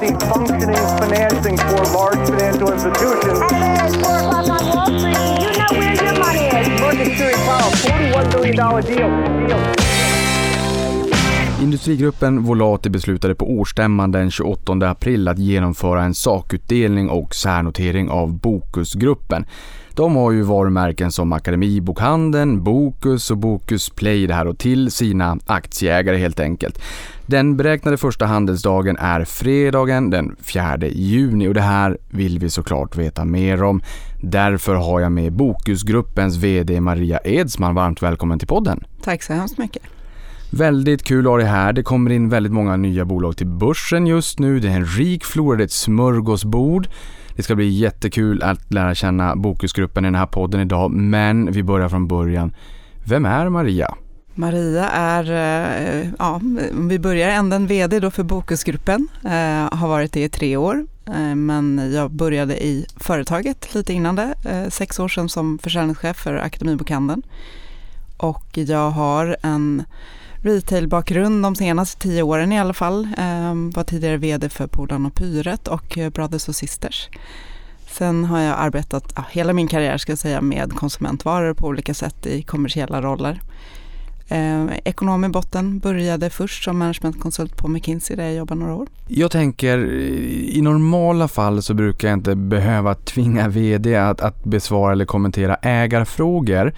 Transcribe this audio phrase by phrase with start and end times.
[0.00, 3.40] see functioning financing for large financial institutions.
[3.52, 6.80] At 4 o'clock on Wall Street, do you know where your money is?
[6.80, 9.48] Market Series Powell, $41 billion deal.
[9.48, 9.92] deal.
[11.62, 18.34] Industrigruppen Volati beslutade på årsstämman den 28 april att genomföra en sakutdelning och särnotering av
[18.34, 19.46] Bokusgruppen.
[19.94, 25.38] De har ju varumärken som Akademibokhandeln, Bokus och Bokus Play det här och till sina
[25.46, 26.78] aktieägare helt enkelt.
[27.32, 32.96] Den beräknade första handelsdagen är fredagen den 4 juni och det här vill vi såklart
[32.96, 33.82] veta mer om.
[34.22, 38.84] Därför har jag med Bokusgruppens VD Maria Edsman varmt välkommen till podden.
[39.02, 39.82] Tack så hemskt mycket.
[40.50, 41.72] Väldigt kul att ha dig här.
[41.72, 44.60] Det kommer in väldigt många nya bolag till börsen just nu.
[44.60, 46.88] Det är en rik flora, det är ett smörgåsbord.
[47.36, 51.62] Det ska bli jättekul att lära känna Bokusgruppen i den här podden idag, men vi
[51.62, 52.54] börjar från början.
[53.04, 53.94] Vem är Maria?
[54.34, 56.40] Maria är, eh, ja, ja,
[56.72, 61.34] vi börjar änden VD då för Bokusgruppen, eh, har varit det i tre år, eh,
[61.34, 66.34] men jag började i företaget lite innan det, eh, sex år sedan som försäljningschef för
[66.34, 67.22] Akademibokhandeln.
[68.16, 69.84] Och jag har en
[70.34, 73.08] retailbakgrund de senaste tio åren i alla fall.
[73.18, 77.08] Eh, var tidigare VD för Polarn och Pyret och Brothers och Sisters.
[77.86, 81.94] Sen har jag arbetat ja, hela min karriär ska jag säga, med konsumentvaror på olika
[81.94, 83.40] sätt i kommersiella roller.
[84.32, 88.88] Eh, ekonom i botten, började först som managementkonsult på McKinsey där jag jobbade några år.
[89.08, 89.78] Jag tänker,
[90.48, 95.54] i normala fall så brukar jag inte behöva tvinga VD att, att besvara eller kommentera
[95.54, 96.72] ägarfrågor.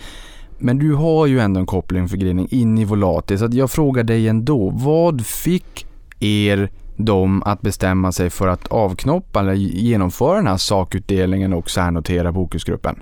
[0.59, 4.05] Men du har ju ändå en koppling för Grinning in i Volati, så jag frågar
[4.05, 4.71] dig ändå.
[4.71, 5.87] Vad fick
[6.21, 12.33] er dem att bestämma sig för att avknoppa eller genomföra den här sakutdelningen och särnotera
[12.33, 12.97] Bokusgruppen?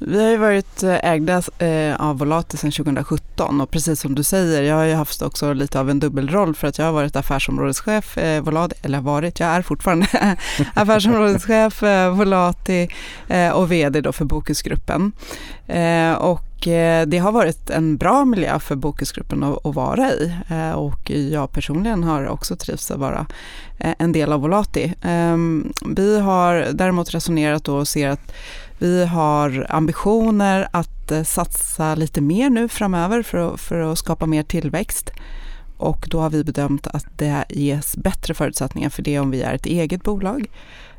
[0.00, 4.22] Vi har ju varit eh, ägda eh, av Volati sedan 2017 och precis som du
[4.22, 7.16] säger, jag har ju haft också lite av en dubbelroll för att jag har varit
[7.16, 10.06] affärsområdeschef eh, Volati, eller varit, jag är fortfarande
[10.74, 11.82] affärsområdeschef
[12.12, 12.88] Volati
[13.54, 15.12] och VD då för Bokusgruppen.
[16.18, 16.44] Och
[17.06, 20.32] det har varit en bra miljö för Bokusgruppen att vara i
[20.74, 23.26] och jag personligen har också trivts att vara
[23.78, 24.94] en del av Volati.
[25.02, 28.32] Ehm, vi har däremot resonerat och ser att
[28.78, 34.26] vi har ambitioner att eh, satsa lite mer nu framöver för att, för att skapa
[34.26, 35.10] mer tillväxt.
[35.76, 39.54] Och då har vi bedömt att det ges bättre förutsättningar för det om vi är
[39.54, 40.46] ett eget bolag.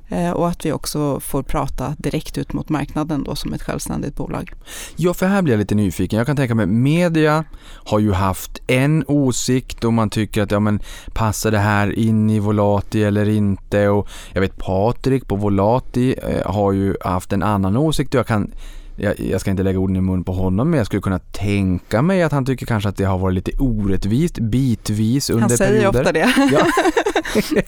[0.09, 4.16] Eh, och att vi också får prata direkt ut mot marknaden då som ett självständigt
[4.16, 4.53] bolag.
[4.96, 6.18] Ja, för här blir jag lite nyfiken.
[6.18, 10.59] Jag kan tänka mig, media har ju haft en åsikt och man tycker att ja
[10.59, 10.80] men
[11.14, 16.52] passar det här in i Volati eller inte och jag vet Patrik på Volati eh,
[16.52, 18.52] har ju haft en annan åsikt och jag kan
[19.02, 22.02] jag, jag, ska inte lägga orden i mun på honom men jag skulle kunna tänka
[22.02, 25.84] mig att han tycker kanske att det har varit lite orättvist bitvis under perioder.
[25.84, 26.02] Han säger perioder.
[26.02, 26.56] ofta det.
[26.56, 26.68] Ja.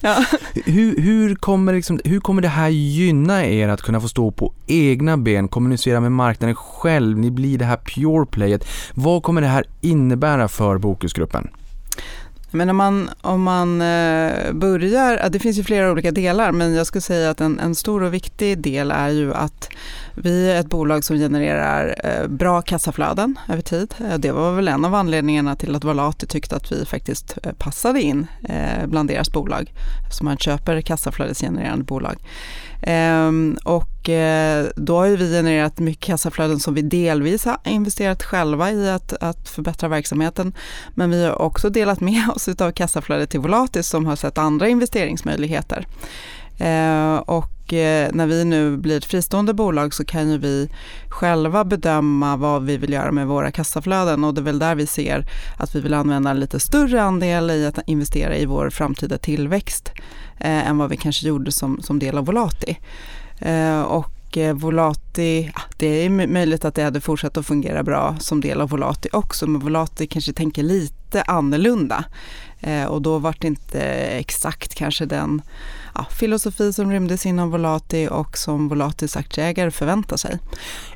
[0.00, 0.24] ja.
[0.64, 4.52] hur, hur, kommer liksom, hur kommer det här gynna er att kunna få stå på
[4.66, 8.66] egna ben, kommunicera med marknaden själv, ni blir det här pure playet.
[8.94, 11.48] Vad kommer det här innebära för Bokusgruppen?
[12.52, 16.86] Men om man, om man eh, börjar, det finns ju flera olika delar, men jag
[16.86, 19.68] skulle säga att en, en stor och viktig del är ju att
[20.14, 23.94] vi är ett bolag som genererar eh, bra kassaflöden över tid.
[24.00, 28.02] Eh, det var väl en av anledningarna till att Volati tyckte att vi faktiskt passade
[28.02, 28.26] in
[28.86, 32.16] bland deras bolag, eftersom man köper kassaflödesgenererande bolag.
[32.82, 38.72] Ehm, och eh, då har vi genererat mycket kassaflöden som vi delvis har investerat själva
[38.72, 40.52] i att, att förbättra verksamheten.
[40.94, 44.68] Men vi har också delat med oss av kassaflödet till Volatis som har sett andra
[44.68, 45.86] investeringsmöjligheter.
[46.58, 50.68] Eh, och eh, när vi nu blir ett fristående bolag så kan ju vi
[51.08, 54.86] själva bedöma vad vi vill göra med våra kassaflöden och det är väl där vi
[54.86, 55.26] ser
[55.56, 59.92] att vi vill använda en lite större andel i att investera i vår framtida tillväxt
[60.38, 62.78] eh, än vad vi kanske gjorde som, som del av Volati.
[63.38, 68.40] Eh, och eh, Volati, det är möjligt att det hade fortsatt att fungera bra som
[68.40, 72.04] del av Volati också, men Volati kanske tänker lite annorlunda.
[72.60, 75.42] Eh, och då var det inte exakt kanske den
[75.94, 80.38] ja, filosofi som rymdes inom Volati och som Volatis aktieägare förväntar sig.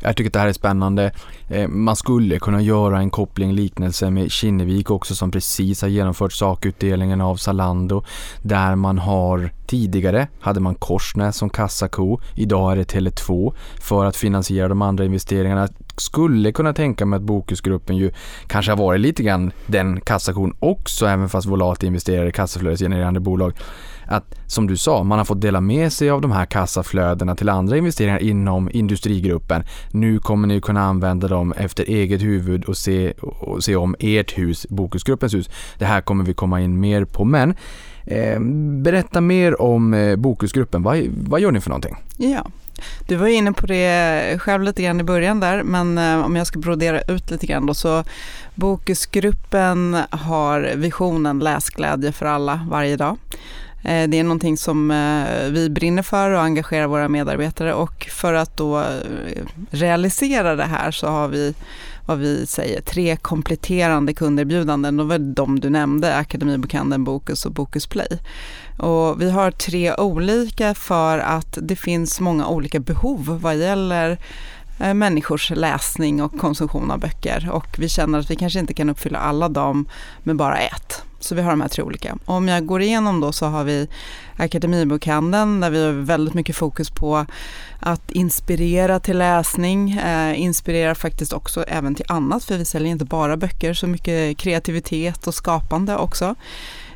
[0.01, 1.13] Jag tycker att det här är spännande.
[1.49, 6.33] Eh, man skulle kunna göra en koppling liknelse med Kinnevik också som precis har genomfört
[6.33, 8.05] sakutdelningen av Zalando
[8.43, 14.17] där man har tidigare hade man Korsnäs som kassako, idag är det Tele2 för att
[14.17, 18.11] finansiera de andra investeringarna skulle kunna tänka mig att Bokusgruppen ju
[18.47, 23.53] kanske har varit lite grann den kassakon också även fast Volati investerar i kassaflödesgenererande bolag
[24.08, 27.49] att som du sa, man har fått dela med sig av de här kassaflödena till
[27.49, 29.62] andra investeringar inom industrigruppen.
[29.91, 34.38] Nu kommer ni kunna använda dem efter eget huvud och se, och se om ert
[34.38, 35.50] hus, Bokusgruppens hus.
[35.79, 37.55] Det här kommer vi komma in mer på, men
[38.06, 38.41] Eh,
[38.82, 40.99] berätta mer om eh, Bokusgruppen, vad,
[41.29, 41.97] vad gör ni för någonting?
[42.17, 42.47] Ja,
[43.09, 46.47] du var inne på det själv lite grann i början där, men eh, om jag
[46.47, 48.05] ska brodera ut lite grann då så
[48.55, 53.17] Bokusgruppen har visionen läsglädje för alla varje dag.
[53.87, 58.35] Eh, det är någonting som eh, vi brinner för och engagerar våra medarbetare och för
[58.35, 58.87] att då eh,
[59.71, 61.55] realisera det här så har vi
[62.06, 64.97] vad vi säger, tre kompletterande kunderbjudanden.
[64.97, 68.19] De var de du nämnde, Akademibokhandeln, Bokus och Bokus Play.
[68.79, 74.19] Och vi har tre olika för att det finns många olika behov vad gäller
[74.94, 79.19] människors läsning och konsumtion av böcker och vi känner att vi kanske inte kan uppfylla
[79.19, 79.88] alla dem
[80.23, 81.03] med bara ett.
[81.26, 82.19] Så vi har de här tre olika.
[82.25, 83.88] Om jag går igenom då så har vi
[84.37, 87.26] Akademibokhandeln där vi har väldigt mycket fokus på
[87.81, 93.05] att inspirera till läsning, eh, inspirera faktiskt också även till annat för vi säljer inte
[93.05, 96.34] bara böcker, så mycket kreativitet och skapande också.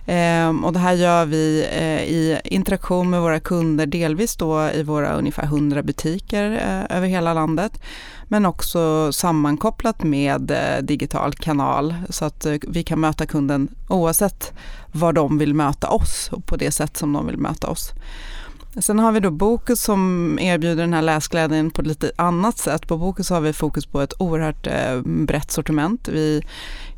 [0.06, 4.82] Eh, och det här gör vi eh, i interaktion med våra kunder, delvis då i
[4.82, 7.80] våra ungefär 100 butiker eh, över hela landet
[8.32, 14.52] men också sammankopplat med eh, digital kanal så att eh, vi kan möta kunden oavsett
[14.92, 17.92] var de vill möta oss och på det sätt som de vill möta oss.
[18.76, 22.88] Sen har vi då Bokus som erbjuder den här läsglädjen på ett lite annat sätt.
[22.88, 26.08] På Bokus har vi fokus på ett oerhört eh, brett sortiment.
[26.08, 26.42] Vi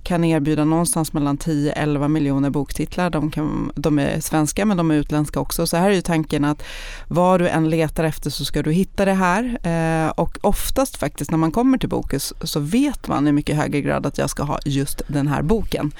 [0.02, 3.10] kan erbjuda någonstans mellan 10-11 miljoner boktitlar.
[3.10, 5.66] De, kan, de är svenska men de är utländska också.
[5.66, 6.62] Så här är ju tanken att
[7.08, 9.58] vad du än letar efter så ska du hitta det här.
[9.62, 13.80] Eh, och oftast faktiskt när man kommer till Bokus så vet man i mycket högre
[13.80, 15.92] grad att jag ska ha just den här boken.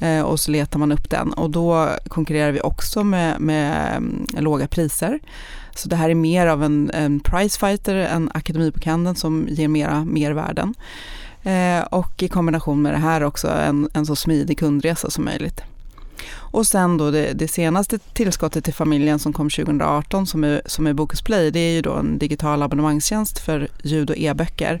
[0.00, 4.26] Eh, och så letar man upp den och då konkurrerar vi också med, med mm,
[4.38, 5.20] låga priser.
[5.74, 10.74] Så det här är mer av en, en pricefighter än Akademibokhandeln som ger mera mervärden.
[11.46, 15.62] Eh, och i kombination med det här också en, en så smidig kundresa som möjligt.
[16.34, 20.86] Och sen då det, det, senaste tillskottet till familjen som kom 2018 som är, som
[20.86, 24.80] är Bokus Play, det är ju då en digital abonnemangstjänst för ljud och e-böcker.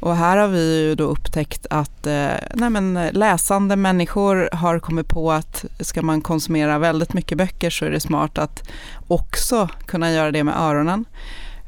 [0.00, 5.08] Och här har vi ju då upptäckt att eh, nej men, läsande människor har kommit
[5.08, 8.68] på att ska man konsumera väldigt mycket böcker så är det smart att
[9.08, 11.04] också kunna göra det med öronen.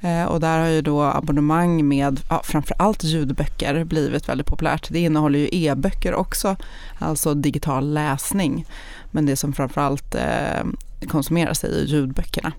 [0.00, 4.88] Eh, och där har ju då abonnemang med ja, framförallt ljudböcker blivit väldigt populärt.
[4.90, 6.56] Det innehåller ju e-böcker också,
[6.98, 8.66] alltså digital läsning.
[9.10, 10.64] Men det som framförallt eh,
[11.08, 12.52] konsumeras är ljudböckerna.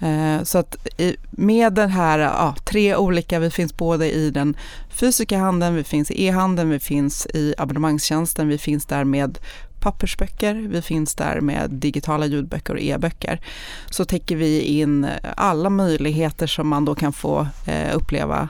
[0.00, 0.76] Eh, så att
[1.30, 4.56] med den här, ja, tre olika, vi finns både i den
[4.90, 9.38] fysiska handeln, vi finns i e-handeln, vi finns i abonnemangstjänsten, vi finns där med
[9.84, 13.40] pappersböcker, vi finns där med digitala ljudböcker och e-böcker.
[13.90, 18.48] Så täcker vi in alla möjligheter som man då kan få eh, uppleva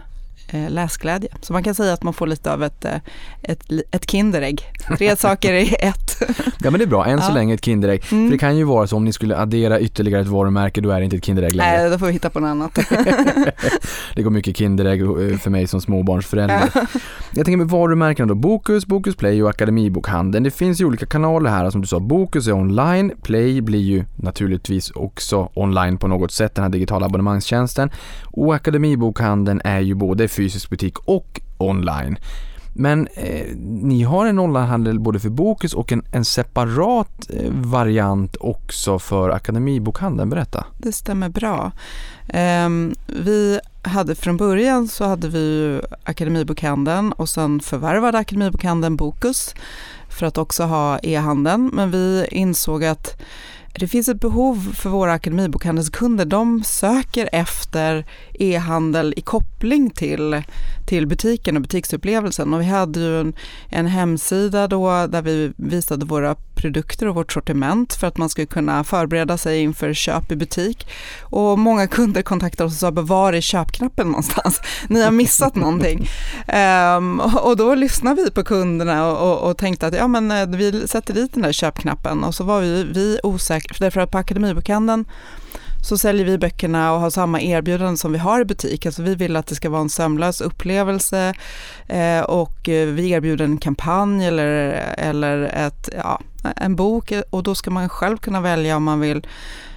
[0.68, 1.28] läsglädje.
[1.40, 2.96] Så man kan säga att man får lite av ett, eh,
[3.42, 4.62] ett, ett Kinderägg.
[4.98, 6.22] Tre saker i ett.
[6.58, 7.34] Ja men det är bra, än så ja.
[7.34, 8.02] länge ett Kinderägg.
[8.10, 8.26] Mm.
[8.26, 10.98] För det kan ju vara så om ni skulle addera ytterligare ett varumärke, då är
[10.98, 11.80] det inte ett Kinderägg längre.
[11.80, 12.74] Nej, då får vi hitta på något annat.
[14.14, 16.70] det går mycket Kinderägg eh, för mig som småbarnsförälder.
[16.74, 16.86] Ja.
[17.32, 20.44] Jag tänker med varumärkena då, Bokus, Bokus Play och Akademibokhandeln.
[20.44, 24.04] Det finns ju olika kanaler här, som du sa, Bokus är online, Play blir ju
[24.16, 27.90] naturligtvis också online på något sätt, den här digitala abonnemangstjänsten.
[28.24, 32.16] Och Akademibokhandeln är ju både fysisk fysisk butik och online.
[32.76, 38.36] Men eh, ni har en onlinehandel både för Bokus och en, en separat eh, variant
[38.40, 40.30] också för Akademibokhandeln.
[40.30, 40.64] Berätta.
[40.78, 41.72] Det stämmer bra.
[42.28, 42.68] Eh,
[43.06, 49.54] vi hade från början så hade vi Akademibokhandeln och sen förvärvade Akademibokhandeln Bokus
[50.08, 51.70] för att också ha e-handeln.
[51.72, 53.20] Men vi insåg att
[53.80, 56.24] det finns ett behov för våra Akademibokhandelskunder.
[56.24, 60.42] De söker efter e-handel i koppling till,
[60.94, 62.54] till butiken och butiksupplevelsen.
[62.54, 63.34] Och vi hade ju en,
[63.68, 68.46] en hemsida då där vi visade våra produkter och vårt sortiment för att man skulle
[68.46, 70.86] kunna förbereda sig inför köp i butik.
[71.22, 74.60] Och många kunder kontaktade oss och sa, var är köpknappen någonstans?
[74.88, 76.08] Ni har missat någonting.
[76.96, 80.46] Um, och då lyssnade vi på kunderna och, och, och, tänkte att ja, men eh,
[80.46, 84.18] vi sätter dit den där köpknappen och så var vi, vi osäkra, därför att på
[84.18, 85.04] Akademibokhandeln
[85.84, 88.86] så säljer vi böckerna och har samma erbjudande som vi har i butik.
[88.86, 91.34] Alltså vi vill att det ska vara en sömlös upplevelse
[91.86, 94.48] eh, och eh, vi erbjuder en kampanj eller,
[94.98, 96.20] eller ett, ja,
[96.56, 99.26] en bok och då ska man själv kunna välja om man vill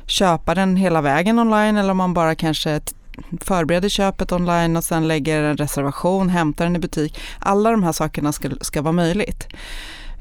[0.05, 2.81] köpa den hela vägen online eller om man bara kanske
[3.41, 7.19] förbereder köpet online och sen lägger en reservation, hämtar den i butik.
[7.39, 9.47] Alla de här sakerna ska, ska vara möjligt.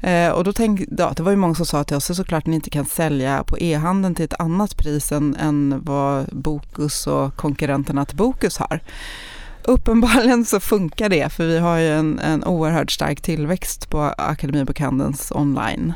[0.01, 2.55] Eh, och då tänk, ja, det var ju många som sa till oss, såklart ni
[2.55, 8.05] inte kan sälja på e-handeln till ett annat pris än, än vad Bokus och konkurrenterna
[8.05, 8.79] till Bokus har.
[9.67, 15.31] uppenbarligen så funkar det, för vi har ju en, en oerhört stark tillväxt på Akademibokhandelns
[15.35, 15.93] online.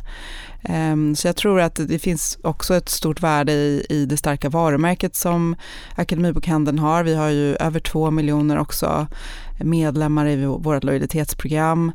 [0.69, 4.49] Um, så jag tror att det finns också ett stort värde i, i det starka
[4.49, 5.55] varumärket som
[5.95, 7.03] Akademibokhandeln har.
[7.03, 9.07] Vi har ju över två miljoner också
[9.63, 11.91] medlemmar i vårt lojalitetsprogram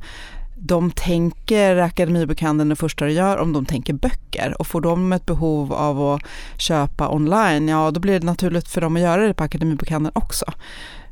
[0.59, 5.27] de tänker Akademibokhandeln det första de gör om de tänker böcker och får de ett
[5.27, 6.23] behov av att
[6.59, 10.45] köpa online, ja då blir det naturligt för dem att göra det på Akademibokhandeln också.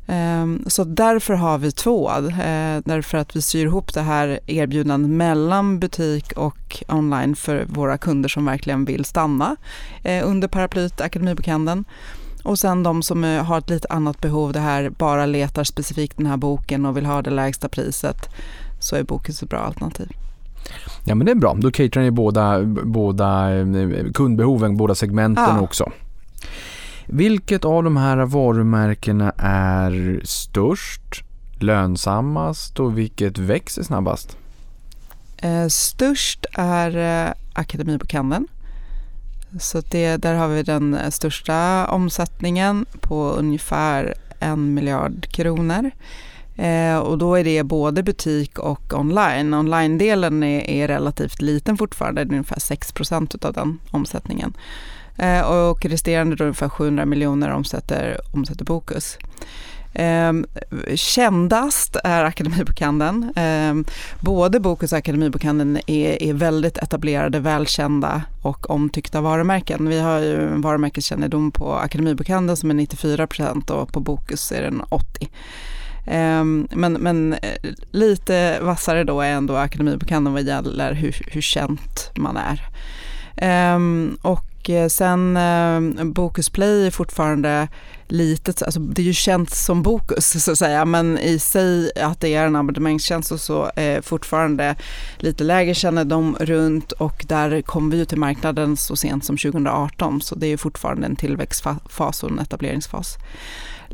[0.07, 5.11] Ehm, så därför har vi två, eh, därför att vi syr ihop det här erbjudandet
[5.11, 9.55] mellan butik och online för våra kunder som verkligen vill stanna
[10.03, 11.85] eh, under paraplyt Akademibokhandeln.
[12.43, 16.17] Och sen de som eh, har ett lite annat behov, det här bara letar specifikt
[16.17, 18.29] den här boken och vill ha det lägsta priset
[18.85, 20.11] så är Bokus ett bra alternativ.
[21.03, 25.61] Ja men det är bra, då caterar ni båda, båda eh, kundbehoven, båda segmenten ja.
[25.61, 25.91] också.
[27.05, 31.23] Vilket av de här varumärkena är störst,
[31.59, 34.37] lönsammast och vilket växer snabbast?
[35.37, 38.47] Eh, störst är eh, Akademibokhandeln.
[39.59, 45.91] Så det, där har vi den största omsättningen på ungefär en miljard kronor.
[46.55, 49.53] Eh, och då är det både butik och online.
[49.53, 54.53] Online-delen är, är relativt liten fortfarande, det är ungefär 6% av den omsättningen.
[55.17, 59.17] Eh, och resterande då ungefär 700 miljoner omsätter, omsätter Bokus.
[59.93, 60.33] Eh,
[60.95, 63.33] kändast är Akademibokhandeln.
[63.35, 69.89] Eh, både Bokus och Akademibokhandeln är, är väldigt etablerade, välkända och omtyckta varumärken.
[69.89, 74.81] Vi har ju en varumärkeskännedom på Akademibokhandeln som är 94% och på Bokus är den
[74.81, 75.29] 80
[76.05, 82.11] Ehm, men, men eh, lite vassare då är ändå Akademibokhandeln vad gäller hur, hur känt
[82.15, 82.61] man är.
[83.37, 87.67] Ehm, och eh, sen eh, Bokus Play är fortfarande
[88.07, 92.19] litet, alltså det är ju känt som Bokus så att säga, men i sig att
[92.19, 94.75] det är en abonnemangstjänst och så är fortfarande
[95.17, 100.21] lite lägre kännedom runt och där kom vi ju till marknaden så sent som 2018
[100.21, 103.17] så det är fortfarande en tillväxtfas och en etableringsfas.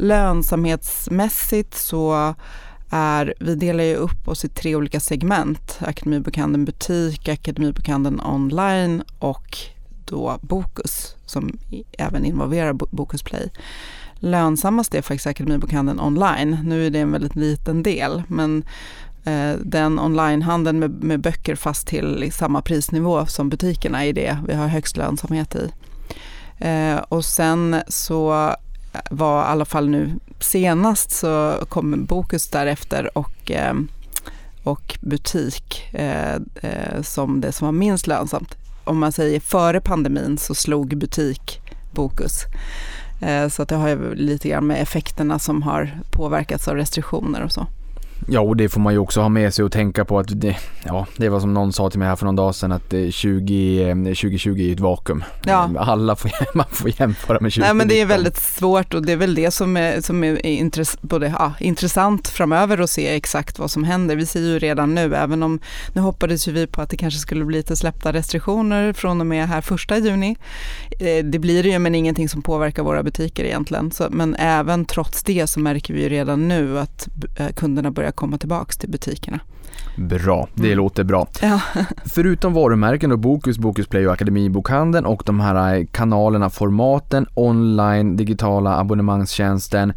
[0.01, 2.35] Lönsamhetsmässigt så
[2.89, 5.79] är, vi delar ju upp oss i tre olika segment.
[5.81, 9.57] Akademibokhandeln butik, Akademibokhandeln online och
[10.05, 11.57] då Bokus som
[11.97, 13.49] även involverar Bokus Play.
[14.13, 16.57] Lönsammast är faktiskt Akademibokhandeln online.
[16.63, 18.63] Nu är det en väldigt liten del men
[19.23, 24.53] eh, den onlinehandeln med, med böcker fast till samma prisnivå som butikerna är det vi
[24.53, 25.71] har högst lönsamhet i.
[26.57, 28.55] Eh, och sen så
[29.09, 33.73] var i alla fall nu senast så kom Bokus därefter och, eh,
[34.63, 38.55] och butik eh, eh, som det som var minst lönsamt.
[38.83, 42.45] Om man säger före pandemin så slog butik Bokus.
[43.49, 47.51] Så att det har ju lite grann med effekterna som har påverkats av restriktioner och
[47.51, 47.67] så.
[48.27, 50.57] Ja, och det får man ju också ha med sig och tänka på att det,
[50.85, 53.93] ja, det var som någon sa till mig här för någon dag sedan att 20,
[53.93, 55.23] 2020 är ett vakuum.
[55.45, 55.69] Ja.
[55.77, 57.61] Alla får, man får jämföra med 2019.
[57.61, 60.45] Nej, men det är väldigt svårt och det är väl det som är, som är
[60.45, 64.15] intress, både, ja, intressant framöver att se exakt vad som händer.
[64.15, 65.59] Vi ser ju redan nu, även om
[65.93, 69.27] nu hoppades ju vi på att det kanske skulle bli lite släppta restriktioner från och
[69.27, 70.37] med här första juni.
[70.99, 73.91] Eh, det blir det ju, men ingenting som påverkar våra butiker egentligen.
[73.91, 78.10] Så, men även trots det så märker vi ju redan nu att eh, kunderna börjar
[78.11, 79.39] komma tillbaka till butikerna.
[79.95, 80.77] Bra, det mm.
[80.77, 81.27] låter bra.
[81.41, 81.61] Ja.
[82.05, 88.15] Förutom varumärken och Bokus, Bokus Play och Akademibokhandeln och de här eh, kanalerna, formaten, online,
[88.15, 89.93] digitala abonnemangstjänsten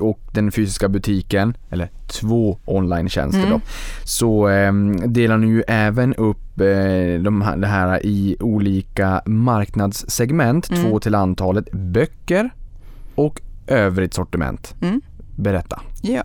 [0.00, 3.50] och den fysiska butiken, eller två online-tjänster mm.
[3.50, 3.60] då,
[4.04, 4.72] så eh,
[5.06, 10.82] delar ni ju även upp eh, de här, det här i olika marknadssegment, mm.
[10.82, 12.50] två till antalet, böcker
[13.14, 14.74] och övrigt sortiment.
[14.80, 15.00] Mm.
[15.36, 15.80] Berätta.
[16.02, 16.22] Ja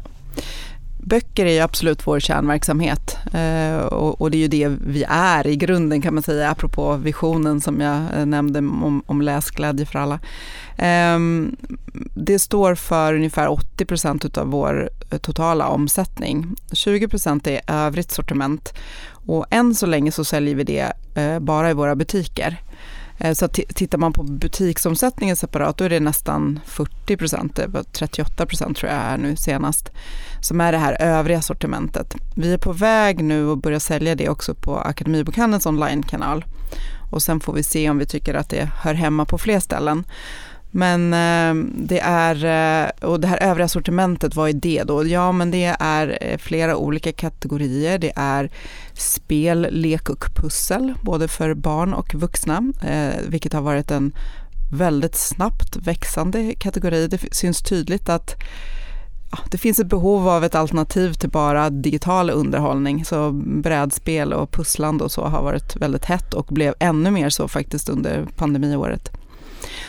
[1.05, 5.47] böcker är ju absolut vår kärnverksamhet eh, och, och, det är ju det vi är
[5.47, 9.99] i grunden kan man säga, apropå visionen som jag eh, nämnde om, om läsglädje för
[9.99, 10.19] alla.
[10.77, 11.19] Eh,
[12.15, 16.55] det står för ungefär 80 procent av vår eh, totala omsättning.
[16.71, 18.73] 20 procent är övrigt sortiment
[19.27, 22.61] och än så länge så säljer vi det eh, bara i våra butiker.
[23.17, 28.45] Eh, så tittar man på butiksomsättningen separat, då är det nästan 40 procent, eh, 38
[28.45, 29.91] procent tror jag är nu senast,
[30.41, 32.15] som är det här övriga sortimentet.
[32.35, 36.45] Vi är på väg nu att börja sälja det också på Akademibokhandelns onlinekanal
[37.11, 40.03] och sen får vi se om vi tycker att det hör hemma på fler ställen.
[40.75, 45.07] Men eh, det är, eh, och det här övriga sortimentet, vad är det då?
[45.07, 47.97] Ja, men det är eh, flera olika kategorier.
[47.97, 48.51] Det är
[48.93, 54.15] spel, lek och pussel, både för barn och vuxna, eh, vilket har varit en
[54.71, 57.07] väldigt snabbt växande kategori.
[57.07, 58.35] Det syns tydligt att
[59.31, 63.05] ja, det finns ett behov av ett alternativ till bara digital underhållning.
[63.05, 67.47] Så brädspel och pusslande och så har varit väldigt hett och blev ännu mer så
[67.47, 69.11] faktiskt under pandemiåret.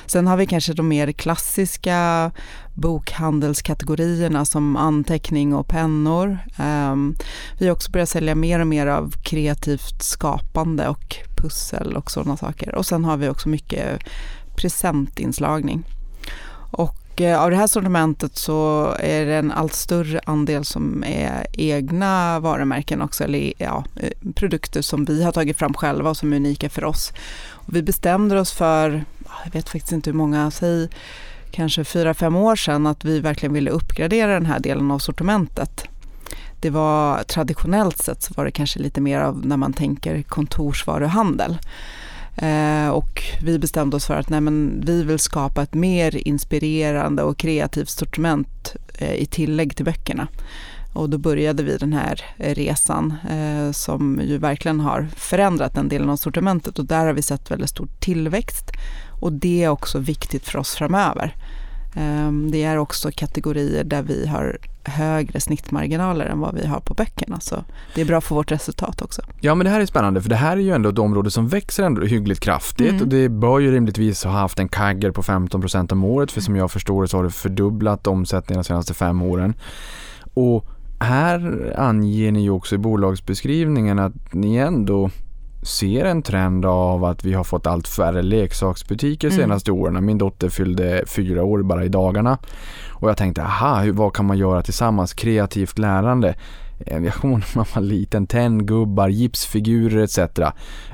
[0.07, 2.31] Sen har vi kanske de mer klassiska
[2.75, 6.39] bokhandelskategorierna som anteckning och pennor.
[6.59, 7.17] Ehm,
[7.59, 12.37] vi har också börjat sälja mer och mer av kreativt skapande och pussel och sådana
[12.37, 12.75] saker.
[12.75, 14.03] Och sen har vi också mycket
[14.57, 15.85] presentinslagning.
[16.71, 21.47] Och Eh, av det här sortimentet så är det en allt större andel som är
[21.53, 26.33] egna varumärken också, eller ja, eh, produkter som vi har tagit fram själva och som
[26.33, 27.13] är unika för oss.
[27.51, 29.05] Och vi bestämde oss för,
[29.45, 30.89] jag vet faktiskt inte hur många, säg
[31.51, 35.85] kanske fyra fem år sedan att vi verkligen ville uppgradera den här delen av sortimentet.
[36.61, 41.59] Det var traditionellt sett så var det kanske lite mer av när man tänker kontorsvaruhandel.
[42.37, 47.23] Eh, och vi bestämde oss för att nej, men vi vill skapa ett mer inspirerande
[47.23, 50.29] och kreativt sortiment eh, i tillägg till böckerna.
[50.95, 55.89] Och då började vi den här eh, resan eh, som ju verkligen har förändrat den
[55.89, 58.71] delen av sortimentet och där har vi sett väldigt stor tillväxt
[59.21, 61.35] och det är också viktigt för oss framöver.
[61.97, 64.59] Ehm, det är också kategorier där vi har
[64.91, 67.41] högre snittmarginaler än vad vi har på böckerna.
[67.41, 67.65] Så
[67.95, 69.23] det är bra för vårt resultat också.
[69.41, 71.49] Ja men det här är spännande för det här är ju ändå ett område som
[71.49, 73.03] växer ändå hyggligt kraftigt mm.
[73.03, 76.57] och det bör ju rimligtvis ha haft en kagger på 15% om året för som
[76.57, 79.55] jag förstår det så har det fördubblat omsättningen de senaste fem åren.
[80.35, 80.67] Och
[81.01, 85.11] här anger ni ju också i bolagsbeskrivningen att ni ändå
[85.67, 89.41] ser en trend av att vi har fått allt färre leksaksbutiker mm.
[89.41, 90.05] senaste åren.
[90.05, 92.39] Min dotter fyllde fyra år bara i dagarna
[92.91, 95.15] och jag tänkte, aha, vad kan man göra tillsammans?
[95.15, 96.35] Kreativt lärande.
[96.79, 100.19] Eh, jag kommer när man var liten, tenngubbar, gipsfigurer etc.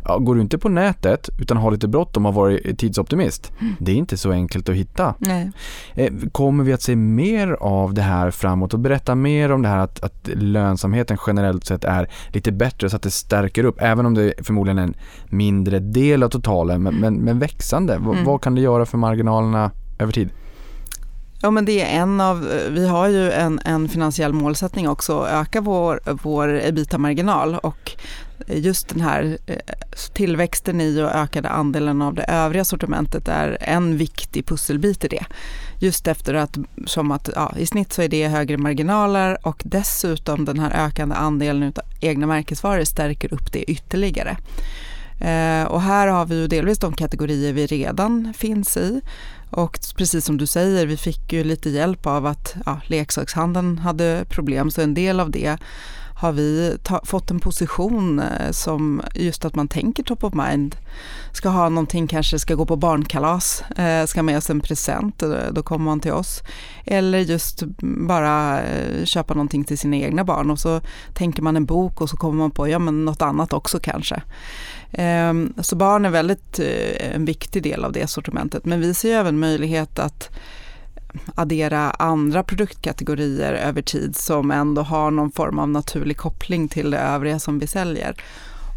[0.05, 3.75] Ja, går du inte på nätet utan har lite bråttom och har varit tidsoptimist, mm.
[3.79, 5.15] det är inte så enkelt att hitta.
[5.19, 5.51] Nej.
[5.95, 9.69] Eh, kommer vi att se mer av det här framåt och berätta mer om det
[9.69, 14.07] här att, att lönsamheten generellt sett är lite bättre så att det stärker upp, även
[14.07, 14.95] om det är förmodligen en
[15.27, 17.95] mindre del av totalen, men, men, men växande.
[17.95, 18.25] Mm.
[18.25, 20.31] Vad kan det göra för marginalerna över tid?
[21.45, 25.21] Ja, men det är en av, eh, vi har ju en, en finansiell målsättning också,
[25.21, 27.93] att öka vår, vår ebita-marginal och
[28.47, 29.57] just den här eh,
[30.15, 35.25] tillväxten i och ökade andelen av det övriga sortimentet är en viktig pusselbit i det.
[35.81, 40.45] Just efter att, som att ja, i snitt så är det högre marginaler och dessutom
[40.45, 44.37] den här ökande andelen av egna märkesvaror stärker upp det ytterligare.
[45.21, 49.01] Eh, och här har vi ju delvis de kategorier vi redan finns i
[49.53, 54.25] och precis som du säger, vi fick ju lite hjälp av att ja, leksakshandeln hade
[54.29, 55.59] problem, så en del av det
[56.23, 60.77] har vi ta, fått en position eh, som just att man tänker top of mind.
[61.33, 65.31] Ska ha någonting, kanske ska gå på barnkalas, eh, ska med sig en present, eh,
[65.53, 66.43] då kommer man till oss.
[66.85, 67.63] Eller just
[68.09, 70.81] bara eh, köpa någonting till sina egna barn och så
[71.15, 74.23] tänker man en bok och så kommer man på, ja men något annat också kanske.
[74.93, 78.65] Ehm, så barn är väldigt eh, en viktig del av det sortimentet.
[78.65, 80.31] Men vi ser även möjlighet att
[81.35, 86.99] addera andra produktkategorier över tid som ändå har någon form av naturlig koppling till det
[86.99, 88.17] övriga som vi säljer.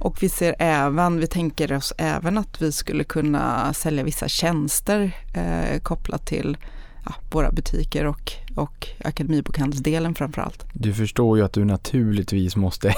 [0.01, 5.11] Och vi ser även, vi tänker oss även att vi skulle kunna sälja vissa tjänster
[5.35, 6.57] eh, kopplat till
[7.05, 10.65] ja, våra butiker och, och akademibokhandelsdelen framför allt.
[10.73, 12.87] Du förstår ju att du naturligtvis måste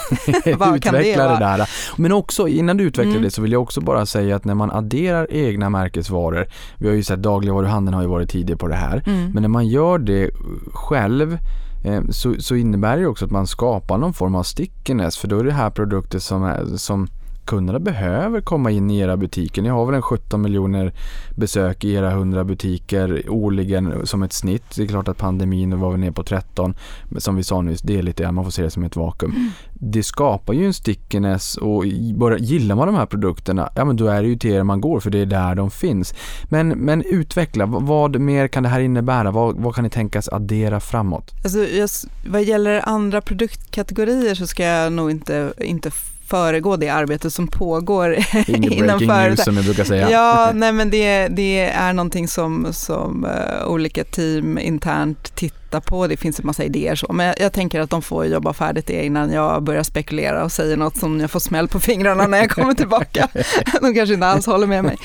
[0.45, 1.69] utveckla det, det, där.
[1.95, 3.23] Men också innan du utvecklar mm.
[3.23, 6.95] det så vill jag också bara säga att när man adderar egna märkesvaror, vi har
[6.95, 9.31] ju sett dagligvaruhandeln har ju varit tidig på det här, mm.
[9.31, 10.29] men när man gör det
[10.73, 11.37] själv
[11.85, 15.39] eh, så, så, innebär det också att man skapar någon form av stickiness för då
[15.39, 17.07] är det här produkter som, är, som
[17.47, 19.61] kunderna behöver komma in i era butiker.
[19.61, 20.93] Ni har väl en 17 miljoner
[21.35, 24.75] besök i era 100 butiker årligen som ett snitt.
[24.75, 26.75] Det är klart att pandemin var vi ner på 13.
[27.09, 29.31] Men som vi sa nyss, det är lite, man får se det som ett vakuum.
[29.31, 29.49] Mm.
[29.73, 31.83] Det skapar ju en stickiness och
[32.15, 34.81] bara, gillar man de här produkterna, ja men då är det ju till er man
[34.81, 36.13] går för det är där de finns.
[36.49, 39.31] Men, men utveckla, vad mer kan det här innebära?
[39.31, 41.31] Vad, vad kan ni tänkas addera framåt?
[41.43, 45.91] Alltså, just, vad gäller andra produktkategorier så ska jag nog inte, inte
[46.27, 50.11] föregå det arbete som pågår breaking news som jag brukar säga.
[50.11, 56.07] Ja, nej men det, det är någonting som, som uh, olika team internt tittar på.
[56.07, 58.87] Det finns en massa idéer så, men jag, jag, tänker att de får jobba färdigt
[58.87, 62.37] det innan jag börjar spekulera och säger något som jag får smäll på fingrarna när
[62.37, 63.27] jag kommer tillbaka.
[63.81, 64.97] de kanske inte alls håller med mig.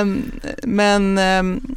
[0.00, 0.32] Um,
[0.62, 1.76] men um,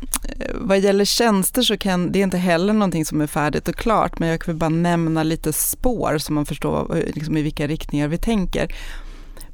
[0.59, 4.19] vad gäller tjänster så kan det är inte heller någonting som är färdigt och klart,
[4.19, 8.17] men jag kan bara nämna lite spår så man förstår liksom, i vilka riktningar vi
[8.17, 8.75] tänker.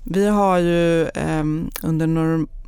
[0.04, 1.44] Vi har ju eh,
[1.84, 2.08] under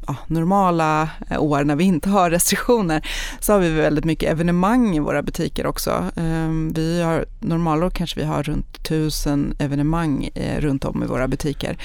[0.08, 3.08] ja, normala eh, år när vi inte har restriktioner
[3.40, 6.06] så har vi väldigt mycket evenemang i våra butiker också.
[6.16, 11.28] Ehm, vi har, normalår kanske vi har runt tusen evenemang eh, runt om i våra
[11.28, 11.78] butiker.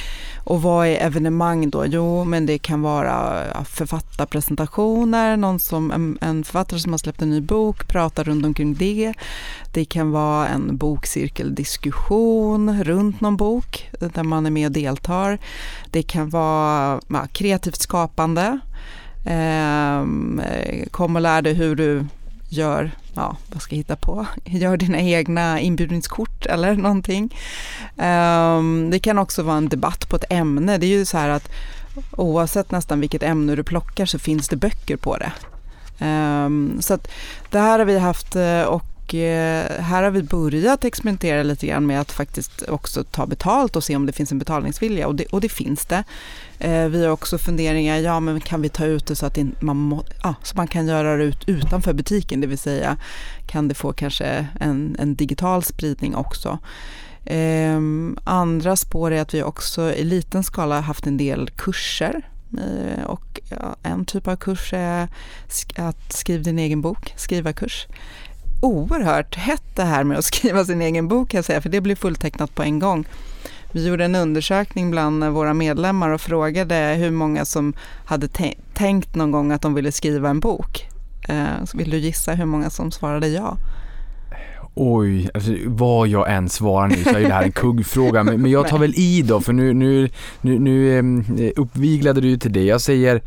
[0.45, 1.87] Och vad är evenemang då?
[1.87, 7.41] Jo, men det kan vara författarpresentationer, någon som, en författare som har släppt en ny
[7.41, 9.15] bok pratar runt omkring det.
[9.73, 15.39] Det kan vara en bokcirkeldiskussion runt någon bok där man är med och deltar.
[15.91, 18.59] Det kan vara ja, kreativt skapande.
[19.25, 20.05] Eh,
[20.91, 22.07] kom och lär dig hur du
[22.49, 24.27] gör, ja, vad ska jag hitta på?
[24.45, 27.35] Gör dina egna inbjudningskort eller någonting.
[27.97, 30.79] Eh, det kan också vara en debatt på ett ämne.
[30.79, 31.51] Det är ju så här att
[32.17, 35.33] oavsett nästan vilket ämne du plockar så finns det böcker på det.
[36.07, 37.09] Um, så att
[37.51, 41.87] det här har vi haft eh, och och här har vi börjat experimentera lite grann
[41.87, 45.27] med att faktiskt också ta betalt och se om det finns en betalningsvilja och det,
[45.27, 46.05] och det finns det.
[46.59, 49.77] Eh, vi har också funderingar, ja men kan vi ta ut det så att man,
[49.77, 52.97] må, ja, så man kan göra det ut utanför butiken, det vill säga
[53.47, 56.59] kan det få kanske en, en digital spridning också.
[57.25, 62.23] Ehm, andra spår är att vi också i liten skala haft en del kurser
[62.59, 63.41] eh, och
[63.83, 65.09] en typ av kurs är
[65.77, 67.87] att skriva din egen bok, skriva kurs
[68.63, 71.81] oerhört hett det här med att skriva sin egen bok kan jag säga, för det
[71.81, 73.05] blir fulltecknat på en gång.
[73.73, 78.29] Vi gjorde en undersökning bland våra medlemmar och frågade hur många som hade
[78.75, 80.89] tänkt någon gång att de ville skriva en bok.
[81.29, 83.57] Eh, så vill du gissa hur många som svarade ja?
[84.75, 88.23] Oj, alltså, vad jag än svarar nu så är det här en kuggfråga.
[88.23, 90.09] Men, men jag tar väl i då, för nu, nu,
[90.41, 92.65] nu, nu eh, uppviglade du till det.
[92.65, 93.23] Jag säger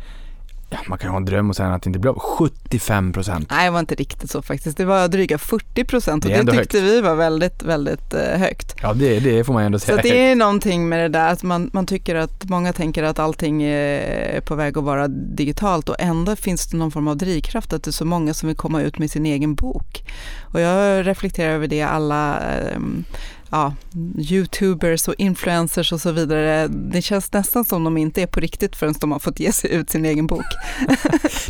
[0.70, 3.50] ja, man kan ha en dröm och säga att det inte blir 75 procent.
[3.50, 4.76] Nej, det var inte riktigt så faktiskt.
[4.76, 6.90] Det var dryga 40 procent och det, det tyckte högt.
[6.90, 8.74] vi var väldigt, väldigt eh, högt.
[8.82, 9.96] Ja, det, det får man ändå säga.
[9.96, 13.18] Så det är någonting med det där att man, man tycker att, många tänker att
[13.18, 17.72] allting är på väg att vara digitalt och ändå finns det någon form av drivkraft
[17.72, 20.04] att det är så många som vill komma ut med sin egen bok.
[20.52, 22.42] Och jag reflekterar över det alla
[22.76, 23.04] um,
[23.50, 23.74] ja,
[24.18, 26.68] youtubers och influencers och så vidare.
[26.68, 29.74] Det känns nästan som de inte är på riktigt förrän de har fått ge sig
[29.74, 30.44] ut sin egen bok.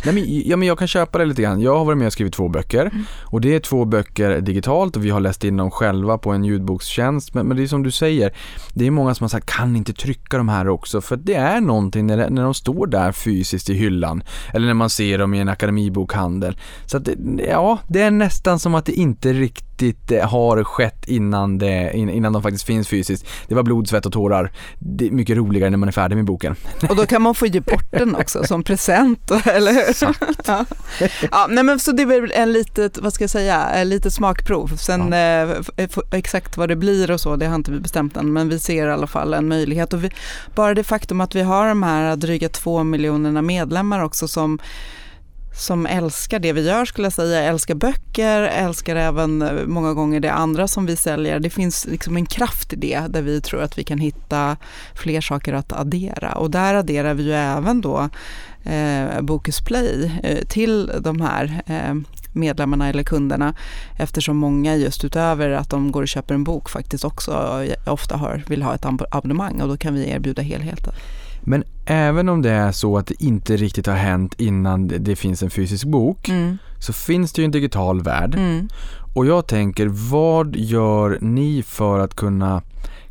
[0.05, 1.61] Nej, men, ja, men jag kan köpa det lite grann.
[1.61, 3.05] Jag har varit med och skrivit två böcker mm.
[3.23, 6.43] och det är två böcker digitalt och vi har läst in dem själva på en
[6.43, 7.33] ljudbokstjänst.
[7.33, 8.33] Men, men det är som du säger,
[8.73, 11.61] det är många som har sagt kan inte trycka de här också för det är
[11.61, 15.39] någonting när, när de står där fysiskt i hyllan eller när man ser dem i
[15.39, 16.57] en akademibokhandel.
[16.85, 17.09] Så att,
[17.49, 22.33] ja, det är nästan som att det inte riktigt eh, har skett innan det innan
[22.33, 23.25] de faktiskt finns fysiskt.
[23.47, 24.51] Det var blod, svett och tårar.
[24.79, 26.55] Det är mycket roligare när man är färdig med boken.
[26.89, 29.89] Och då kan man få ge bort den också som present, eller hur?
[29.89, 30.21] Exakt.
[30.45, 30.65] Ja.
[31.31, 34.75] ja, nej men så det är en litet, vad ska jag säga, en litet smakprov.
[34.77, 35.17] Sen ja.
[35.77, 38.59] eh, exakt vad det blir och så, det har inte vi bestämt än, men vi
[38.59, 39.93] ser i alla fall en möjlighet.
[39.93, 40.09] Och vi,
[40.55, 44.59] bara det faktum att vi har de här dryga två miljonerna medlemmar också som
[45.57, 50.19] som älskar det vi gör skulle jag säga, älskar böcker, älskar även eh, många gånger
[50.19, 51.39] det andra som vi säljer.
[51.39, 54.57] Det finns liksom en kraft i det där vi tror att vi kan hitta
[54.95, 58.09] fler saker att addera och där adderar vi ju även då
[58.63, 61.95] eh, Bokus Play eh, till de här eh,
[62.33, 63.55] medlemmarna eller kunderna
[63.97, 68.17] eftersom många just utöver att de går och köper en bok faktiskt också eh, ofta
[68.17, 70.93] har, vill ha ett abonnemang och då kan vi erbjuda helheten.
[71.49, 75.43] Men även om det är så att det inte riktigt har hänt innan det finns
[75.43, 76.57] en fysisk bok mm.
[76.79, 78.35] så finns det ju en digital värld.
[78.35, 78.67] Mm.
[79.13, 82.61] Och jag tänker, vad gör ni för att kunna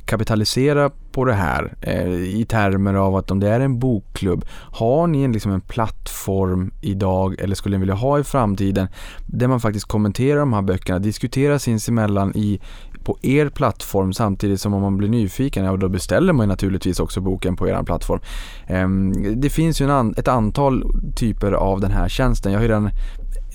[0.04, 5.06] kapitalisera på det här eh, i termer av att om det är en bokklubb, har
[5.06, 8.88] ni en, liksom en plattform idag eller skulle ni vilja ha i framtiden
[9.26, 12.60] där man faktiskt kommenterar de här böckerna, diskuterar sinsemellan i,
[13.06, 17.20] på er plattform samtidigt som om man blir nyfiken, ja då beställer man naturligtvis också
[17.20, 18.20] boken på er plattform.
[18.66, 20.84] Ehm, det finns ju an, ett antal
[21.16, 22.52] typer av den här tjänsten.
[22.52, 22.90] Jag har redan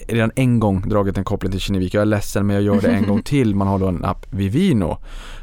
[0.07, 1.93] redan en gång dragit en koppling till Kinnevik.
[1.93, 3.55] Jag är ledsen men jag gör det en gång till.
[3.55, 4.97] Man har då en app Vivino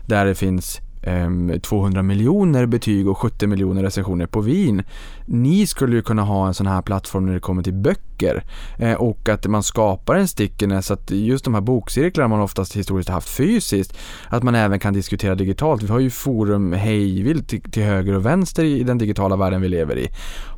[0.06, 4.82] där det finns Ehm, 200 miljoner betyg och 70 miljoner recensioner på vin.
[5.26, 8.44] Ni skulle ju kunna ha en sån här plattform när det kommer till böcker
[8.78, 13.08] eh, och att man skapar en stickiness att just de här bokcirklarna man oftast historiskt
[13.08, 15.82] haft fysiskt att man även kan diskutera digitalt.
[15.82, 19.68] Vi har ju forum hejvilt till, till höger och vänster i den digitala världen vi
[19.68, 20.08] lever i.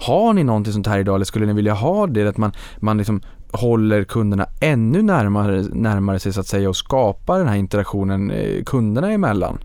[0.00, 2.98] Har ni någonting sånt här idag eller skulle ni vilja ha det att man, man
[2.98, 3.22] liksom
[3.52, 8.64] håller kunderna ännu närmare, närmare sig så att säga och skapar den här interaktionen eh,
[8.64, 9.58] kunderna emellan?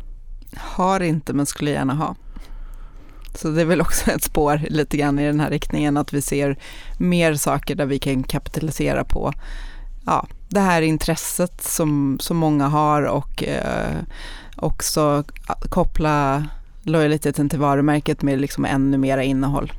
[0.58, 2.16] Har inte men skulle gärna ha.
[3.36, 6.22] Så det är väl också ett spår lite grann i den här riktningen att vi
[6.22, 6.58] ser
[6.98, 9.34] mer saker där vi kan kapitalisera på
[10.06, 13.98] ja, det här intresset som, som många har och eh,
[14.56, 15.24] också
[15.70, 16.46] koppla
[16.84, 19.74] lojaliteten till varumärket med liksom ännu mera innehåll.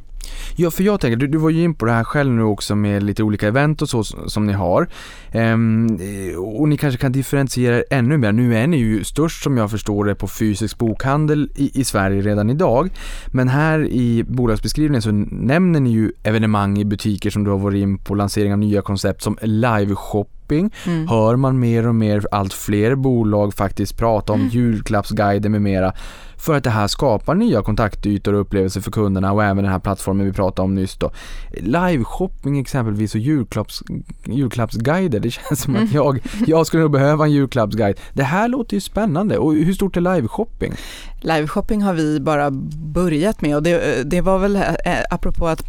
[0.57, 2.75] Ja, för jag tänker, du, du var ju in på det här själv nu också
[2.75, 4.89] med lite olika event och så som ni har.
[5.33, 5.99] Ehm,
[6.39, 8.33] och ni kanske kan differentiera ännu mer.
[8.33, 12.23] Nu är ni ju störst som jag förstår det på fysisk bokhandel i, i Sverige
[12.23, 12.91] redan idag.
[13.27, 17.83] Men här i bolagsbeskrivningen så nämner ni ju evenemang i butiker som du har varit
[17.83, 21.09] in på, lansering av nya koncept som liveshop shopping mm.
[21.09, 24.51] hör man mer och mer allt fler bolag faktiskt prata om mm.
[24.53, 25.93] julklappsguider med mera
[26.39, 29.79] för att det här skapar nya kontaktytor och upplevelser för kunderna och även den här
[29.79, 31.11] plattformen vi pratade om nyss då.
[31.53, 33.83] Live-shopping exempelvis och julklapps,
[34.25, 35.95] julklappsguider, det känns som att mm.
[35.95, 38.01] jag, jag skulle nog behöva en julklappsguide.
[38.13, 40.75] Det här låter ju spännande och hur stort är live-shopping?
[41.21, 42.51] Live-shopping har vi bara
[42.95, 44.63] börjat med och det, det var väl eh,
[45.11, 45.63] apropå att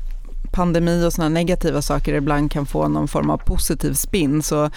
[0.52, 4.70] pandemi och sådana negativa saker ibland kan få någon form av positiv spin så,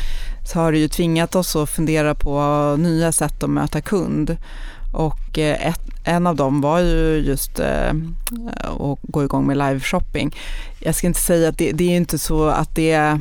[0.53, 2.41] så har det ju tvingat oss att fundera på
[2.79, 4.37] nya sätt att möta kund.
[4.93, 7.93] Och eh, ett, en av dem var ju just eh,
[8.63, 10.37] att gå igång med live-shopping.
[10.79, 13.21] Jag ska inte säga att det, det är inte så att det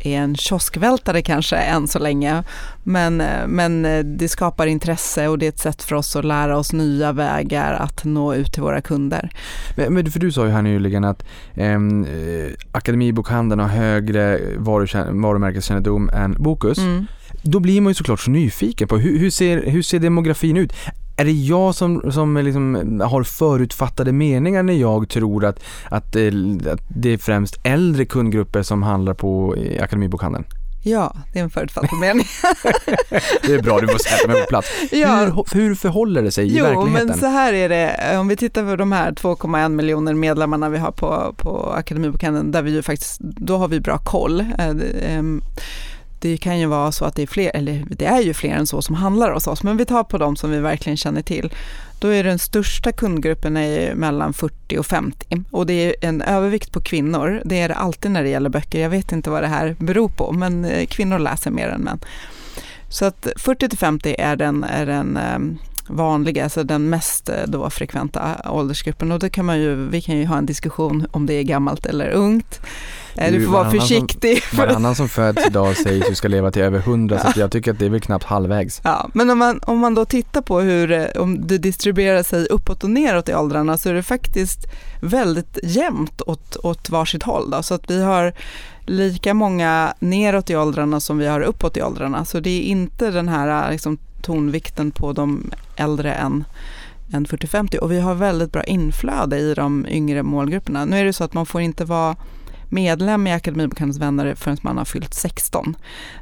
[0.00, 2.42] är en kioskvältare kanske än så länge.
[2.82, 3.82] Men, men
[4.18, 7.74] det skapar intresse och det är ett sätt för oss att lära oss nya vägar
[7.74, 9.30] att nå ut till våra kunder.
[9.76, 16.36] Men, för du sa ju här nyligen att ehm, eh, Akademibokhandeln har högre varumärkeskännedom än
[16.38, 16.78] Bokus.
[16.78, 17.06] Mm.
[17.42, 20.72] Då blir man ju såklart så nyfiken på hur, hur, ser, hur ser demografin ut?
[21.16, 26.32] Är det jag som, som liksom har förutfattade meningar när jag tror att, att, eh,
[26.72, 30.44] att det är främst äldre kundgrupper som handlar på Akademibokhandeln?
[30.86, 32.26] Ja, det är en förutfattad mening.
[33.42, 34.68] det är bra, du får sätta mig på plats.
[34.92, 35.16] Ja.
[35.16, 36.94] Hur, hur förhåller det sig jo, i verkligheten?
[37.00, 38.18] Jo, men så här är det.
[38.18, 42.62] Om vi tittar på de här 2,1 miljoner medlemmarna vi har på, på Akademibokhandeln, där
[42.62, 44.44] vi ju faktiskt, då har vi bra koll.
[46.26, 48.66] Det kan ju vara så att det är fler, eller det är ju fler än
[48.66, 51.52] så som handlar hos oss, men vi tar på de som vi verkligen känner till.
[51.98, 56.72] Då är den största kundgruppen är mellan 40 och 50 och det är en övervikt
[56.72, 57.42] på kvinnor.
[57.44, 58.80] Det är det alltid när det gäller böcker.
[58.80, 62.00] Jag vet inte vad det här beror på, men eh, kvinnor läser mer än män.
[62.88, 65.58] Så att 40 till 50 är den, är den ehm,
[65.88, 69.12] vanliga, alltså den mest eh, då frekventa åldersgruppen.
[69.12, 71.86] Och då kan man ju, vi kan ju ha en diskussion om det är gammalt
[71.86, 72.60] eller ungt.
[73.16, 74.42] Eh, du, får vara försiktig.
[74.42, 77.32] Som, varannan som föds idag säger att du ska leva till över 100 ja.
[77.32, 78.80] så jag tycker att det är väl knappt halvvägs.
[78.84, 82.46] Ja, men om man, om man då tittar på hur eh, om det distribuerar sig
[82.46, 84.66] uppåt och neråt i åldrarna så är det faktiskt
[85.00, 87.50] väldigt jämnt åt, åt varsitt håll.
[87.50, 87.62] Då.
[87.62, 88.32] Så att vi har
[88.86, 92.24] lika många neråt i åldrarna som vi har uppåt i åldrarna.
[92.24, 96.44] Så det är inte den här liksom, tonvikten på de äldre än
[97.12, 100.84] än 40-50 och vi har väldigt bra inflöde i de yngre målgrupperna.
[100.84, 102.16] Nu är det så att man får inte vara
[102.68, 105.76] medlem i Akademibokhandelns vänner förrän man har fyllt 16.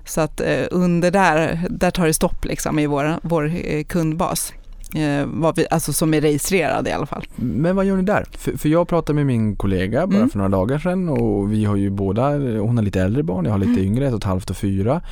[0.04, 4.52] Så att eh, under där, där tar det stopp liksom i vår, vår eh, kundbas.
[4.94, 7.24] Eh, vi, alltså som är registrerad i alla fall.
[7.36, 8.24] Men vad gör ni där?
[8.30, 10.30] För, för jag pratade med min kollega bara mm.
[10.30, 13.52] för några dagar sedan och vi har ju båda, hon har lite äldre barn, jag
[13.52, 13.84] har lite mm.
[13.84, 15.02] yngre, ett och ett halvt och fyra.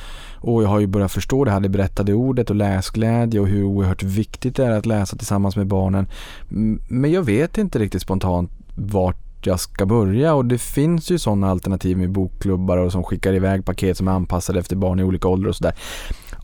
[0.43, 3.63] Och jag har ju börjat förstå det här det berättade ordet och läsglädje och hur
[3.63, 6.07] oerhört viktigt det är att läsa tillsammans med barnen.
[6.89, 11.49] Men jag vet inte riktigt spontant vart jag ska börja och det finns ju sådana
[11.49, 15.27] alternativ med bokklubbar och som skickar iväg paket som är anpassade efter barn i olika
[15.27, 15.75] åldrar och sådär.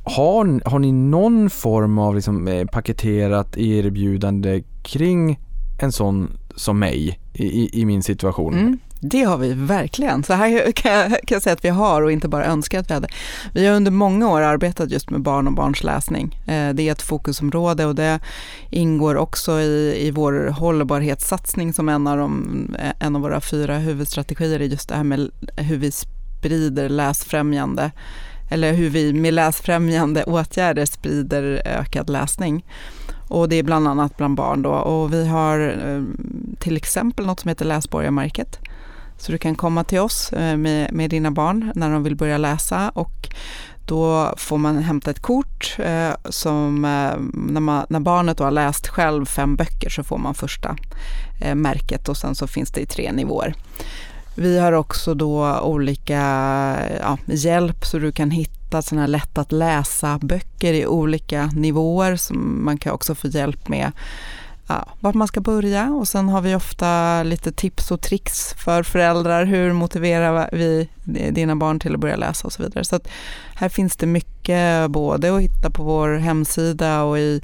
[0.03, 5.39] Har, har ni någon form av liksom eh, paketerat erbjudande kring
[5.81, 8.53] en sån som mig i, i, i min situation?
[8.53, 8.79] Mm.
[9.01, 10.23] Det har vi verkligen.
[10.23, 12.89] Så här kan jag, kan jag, säga att vi har och inte bara önskar att
[12.89, 13.07] vi hade.
[13.53, 16.39] Vi har under många år arbetat just med barn och barns läsning.
[16.47, 18.19] Eh, det är ett fokusområde och det
[18.69, 23.77] ingår också i, i vår hållbarhetssatsning som en av, de, eh, en av våra fyra
[23.77, 27.91] huvudstrategier är just det här med hur vi sprider läsfrämjande
[28.49, 32.65] eller hur vi med läsfrämjande åtgärder sprider ökad läsning.
[33.27, 34.71] Och det är bland annat bland barn då.
[34.71, 36.03] Och vi har eh,
[36.59, 38.59] till exempel något som heter Läsborgarmärket
[39.19, 42.37] så du kan komma till oss eh, med, med dina barn när de vill börja
[42.37, 43.29] läsa och
[43.89, 48.87] då får man hämta ett kort eh, som eh, när, man, när barnet har läst
[48.87, 50.75] själv fem böcker så får man första
[51.41, 53.53] eh, märket och sen så finns det i tre nivåer.
[54.35, 56.21] Vi har också då olika
[57.01, 62.15] ja, hjälp så du kan hitta sådana här lätt att läsa böcker i olika nivåer
[62.15, 63.91] som man kan också få hjälp med
[64.69, 68.83] ja, vart man ska börja och sen har vi ofta lite tips och tricks för
[68.83, 69.45] föräldrar.
[69.45, 70.89] Hur motiverar vi
[71.31, 72.83] dina barn till att börja läsa och så vidare.
[72.83, 72.99] Så
[73.55, 77.41] här finns det mycket både att hitta på vår hemsida och i,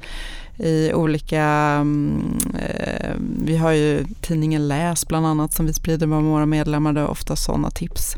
[0.57, 3.13] i olika, mm, eh,
[3.45, 7.07] vi har ju tidningen Läs bland annat som vi sprider med våra medlemmar, det är
[7.07, 8.15] ofta sådana tips.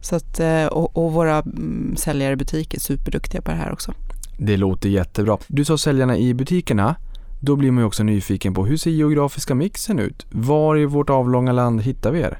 [0.00, 3.72] Så att, eh, och, och våra mm, säljare i butik är superduktiga på det här
[3.72, 3.92] också.
[4.38, 5.38] Det låter jättebra.
[5.46, 6.96] Du sa säljarna i butikerna
[7.44, 10.26] då blir man ju också nyfiken på hur ser geografiska mixen ut?
[10.30, 12.38] Var i vårt avlånga land hittar vi er?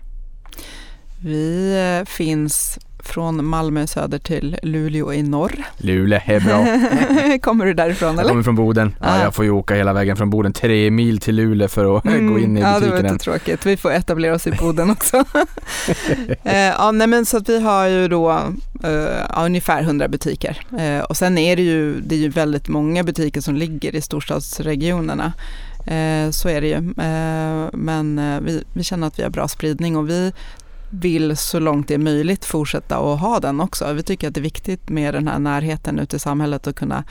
[1.23, 5.53] Vi eh, finns från Malmö i söder till Luleå i norr.
[5.77, 7.39] Luleå är bra.
[7.43, 8.29] Kommer du därifrån Jag eller?
[8.31, 8.95] kommer från Boden.
[9.01, 9.23] Ja, Ah.
[9.23, 12.11] jag får ju åka hela vägen från Boden, tre mil till Luleå för att gå
[12.11, 12.57] in i Mm.
[12.57, 13.13] Ja, det var butiken.
[13.13, 13.67] lite tråkigt.
[13.67, 15.17] Vi får etablera oss i Boden också.
[16.45, 18.41] eh, ja, nej, men så att vi har ju då
[18.83, 20.61] ja, ungefär 100 butiker.
[20.79, 24.01] Eh, och sen är det ju, det är ju väldigt många butiker som ligger i
[24.01, 25.33] storstadsregionerna.
[26.31, 26.81] Så är det ju.
[27.73, 30.33] Men vi, vi känner att vi har bra spridning och vi
[31.01, 33.93] vill så långt det är möjligt fortsätta att ha den också.
[33.93, 37.05] Vi tycker att det är viktigt med den här närheten ute i samhället och kunna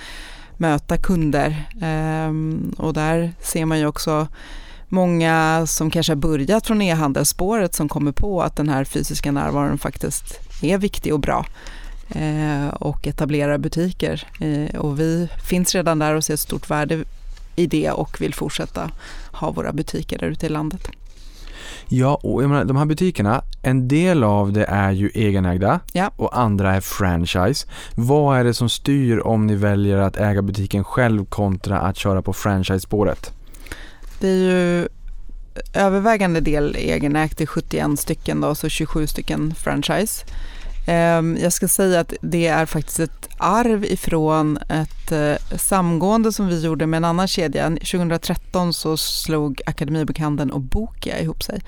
[0.58, 1.70] möta kunder.
[1.82, 4.28] Ehm, och där ser man ju också
[4.88, 9.78] många som kanske har börjat från e-handelsspåret som kommer på att den här fysiska närvaron
[9.78, 11.46] faktiskt är viktig och bra
[12.10, 14.28] eh, och etablerar butiker.
[14.40, 17.04] Eh, och vi finns redan där och ser ett stort värde
[17.56, 18.92] i det och vill fortsätta
[19.32, 20.90] ha våra butiker där ute i landet.
[21.88, 26.12] Ja, och jag menar, de här butikerna, en del av det är ju egenägda Ja.
[26.16, 27.68] och andra är franchise.
[27.96, 32.22] Vad är det som styr om ni väljer att äga butiken själv kontra att köra
[32.22, 33.32] på franchise-spåret?
[34.20, 34.88] Det är ju
[35.74, 40.26] övervägande del egenägt, det är 71 stycken då, så 27 stycken franchise.
[40.86, 46.48] Ehm, jag ska säga att det är faktiskt ett arv ifrån ett eh, samgående som
[46.48, 47.70] vi gjorde med en annan kedja.
[47.70, 51.62] 2013 så slog Akademibokhandeln och Bokia ihop sig.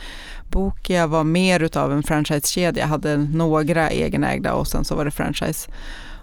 [0.51, 5.69] Bokia var mer utav en franchisekedja, hade några egenägda och sen så var det franchise.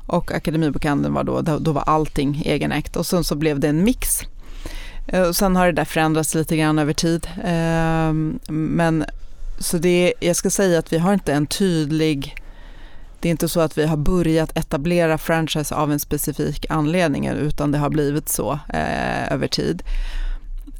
[0.07, 4.20] Och Akademibokhandeln var då, då var allting egenägt och sen så blev det en mix.
[5.09, 7.28] Eh, och sen har det där förändrats lite grann över tid.
[7.44, 9.05] Ehm, men
[9.59, 12.41] så det, jag ska säga att vi har inte en tydlig
[13.22, 17.72] det är inte så att vi har börjat etablera franchise av en specifik anledning utan
[17.72, 19.82] det har blivit så eh, över tid.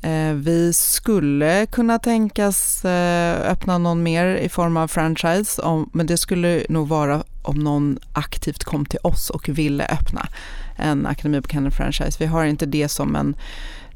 [0.03, 6.07] Eh, vi skulle kunna tänkas eh, öppna någon mer i form av franchise om, men
[6.07, 10.27] det skulle nog vara om någon aktivt kom till oss och ville öppna
[10.77, 12.17] en akademi på Kennel franchise.
[12.19, 13.37] Vi har inte det som en,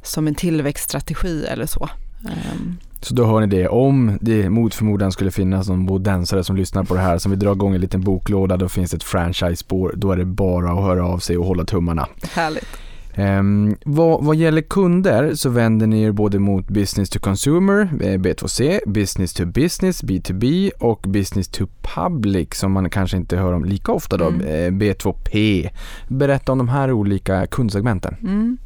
[0.02, 1.88] som en tillväxtstrategi eller så.
[2.24, 6.56] Ehm, Så då hör ni det, om det mot förmodan skulle finnas någon bodensare som
[6.56, 9.02] lyssnar på det här som vill dra igång en liten boklåda, då finns det ett
[9.02, 12.06] franchise-spår, då är det bara att höra av sig och hålla tummarna.
[12.34, 12.66] härligt.
[13.14, 18.18] Ehm, vad, vad gäller kunder så vänder ni er både mot business to consumer, eh,
[18.18, 23.64] B2C, business to business, B2B och business to public som man kanske inte hör om
[23.64, 24.40] lika ofta då, Mm.
[24.46, 25.68] eh, B2P.
[26.08, 28.16] Berätta om de här olika kundsegmenten.
[28.22, 28.58] Mm.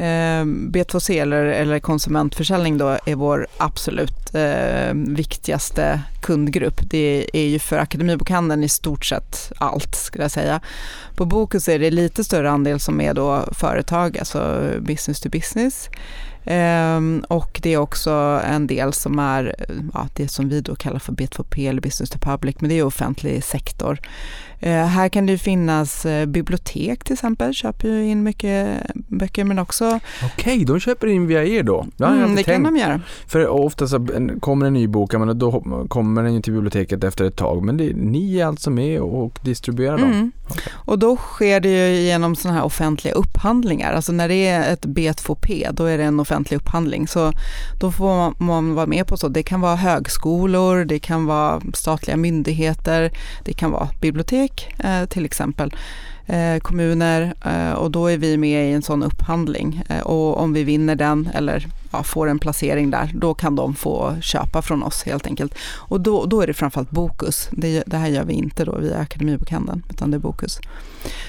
[0.00, 6.80] Ehm, B2C eller, eller konsumentförsäljning då är vår absolut eh, viktigaste kundgrupp.
[6.90, 10.60] Det är ju för Akademibokhandeln i stort sett allt skulle jag säga.
[11.14, 15.88] På Bokus är det lite större andel som är då företag, alltså business to business.
[16.46, 19.54] Ehm, och det är också en del som är
[19.94, 22.84] ja, det som vi då kallar för B2P eller business to public, men det är
[22.84, 23.98] offentlig sektor.
[24.60, 29.58] Eh, här kan det finnas eh, bibliotek till exempel, köper ju in mycket böcker men
[29.58, 30.00] också...
[30.24, 31.86] Okej, de köper in via er då?
[31.96, 33.00] Det Mm, det kan de göra.
[33.26, 34.06] För ofta så
[34.40, 35.62] kommer en ny bok, men då
[36.16, 37.64] kommer den ju till biblioteket efter ett tag.
[37.64, 40.10] Men det, ni är alltså med och distribuerar dem?
[40.10, 40.32] Mm.
[40.72, 43.92] Och då sker det ju genom sådana här offentliga upphandlingar.
[43.92, 47.08] Alltså när det är ett B2P, då är det en offentlig upphandling.
[47.08, 47.32] Så
[47.80, 49.28] då får man, man vara med på så.
[49.28, 53.10] Det kan vara högskolor, det kan vara statliga myndigheter,
[53.44, 55.74] det kan vara bibliotek eh, till exempel.
[56.28, 60.52] Eh, kommuner eh, och då är vi med i en sån upphandling eh, och om
[60.52, 64.82] vi vinner den eller ja, får en placering där då kan de få köpa från
[64.82, 65.54] oss helt enkelt.
[65.74, 67.48] Och då, då är det framförallt Bokus.
[67.52, 70.58] Det, det här gör vi inte då via Akademibokhandeln utan det är Bokus.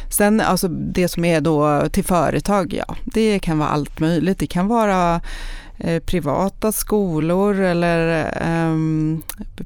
[0.09, 4.39] Sen alltså det som är då till företag, ja det kan vara allt möjligt.
[4.39, 5.21] Det kan vara
[5.79, 8.77] eh, privata skolor eller eh,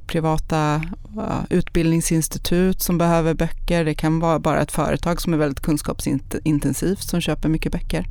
[0.08, 0.82] privata
[1.16, 3.86] ja, utbildningsinstitut som behöver böcker.
[3.86, 8.06] Det kan vara bara ett företag som är väldigt kunskapsintensivt som köper mycket böcker.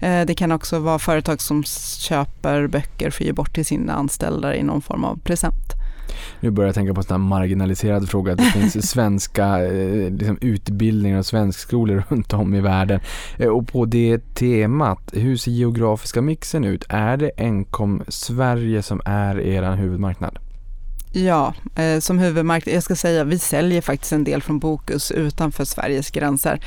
[0.00, 1.64] Eh, Det kan också vara företag som
[1.98, 5.81] köper böcker för att ge bort till sina anställda i någon form av present.
[6.40, 8.34] Nu börjar jag tänka på en sån här marginaliserad fråga.
[8.34, 13.00] Det finns svenska eh, liksom utbildningar och svenskskolor runt om i världen.
[13.38, 16.84] Eh, Och på det temat, hur ser geografiska mixen ut?
[16.88, 20.38] Är det enkom Sverige som är er huvudmarknad?
[21.14, 25.64] Ja, eh, som huvudmarknad, jag ska säga vi säljer faktiskt en del från Bokus utanför
[25.64, 26.60] Sveriges gränser.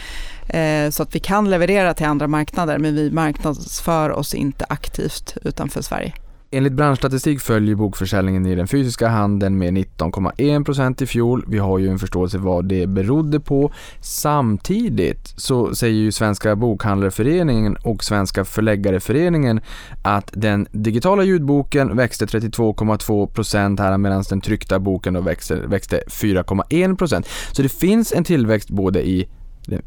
[0.50, 5.38] Eh, så att vi kan leverera till andra marknader men vi marknadsför oss inte aktivt
[5.44, 6.14] utanför Sverige.
[6.56, 11.46] Enligt branschstatistik följer bokförsäljningen i den fysiska handeln med 19,1% i fjol.
[11.48, 13.72] Vi har ju en förståelse vad det berodde på.
[14.02, 19.62] Samtidigt så säger ju Svenska Bokhandlareföreningen och Svenska Förläggareföreningen
[20.04, 27.26] att den digitala ljudboken växte 32,2% här medan den tryckta boken då växte, växte 4,1%.
[27.52, 29.28] Så det finns en tillväxt både i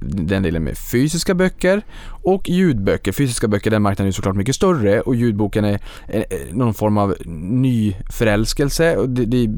[0.00, 1.82] den delen med fysiska böcker
[2.22, 3.12] och ljudböcker.
[3.12, 5.80] Fysiska böcker, den marknaden är såklart mycket större och ljudboken är
[6.52, 9.06] någon form av ny förälskelse.
[9.06, 9.48] Det, det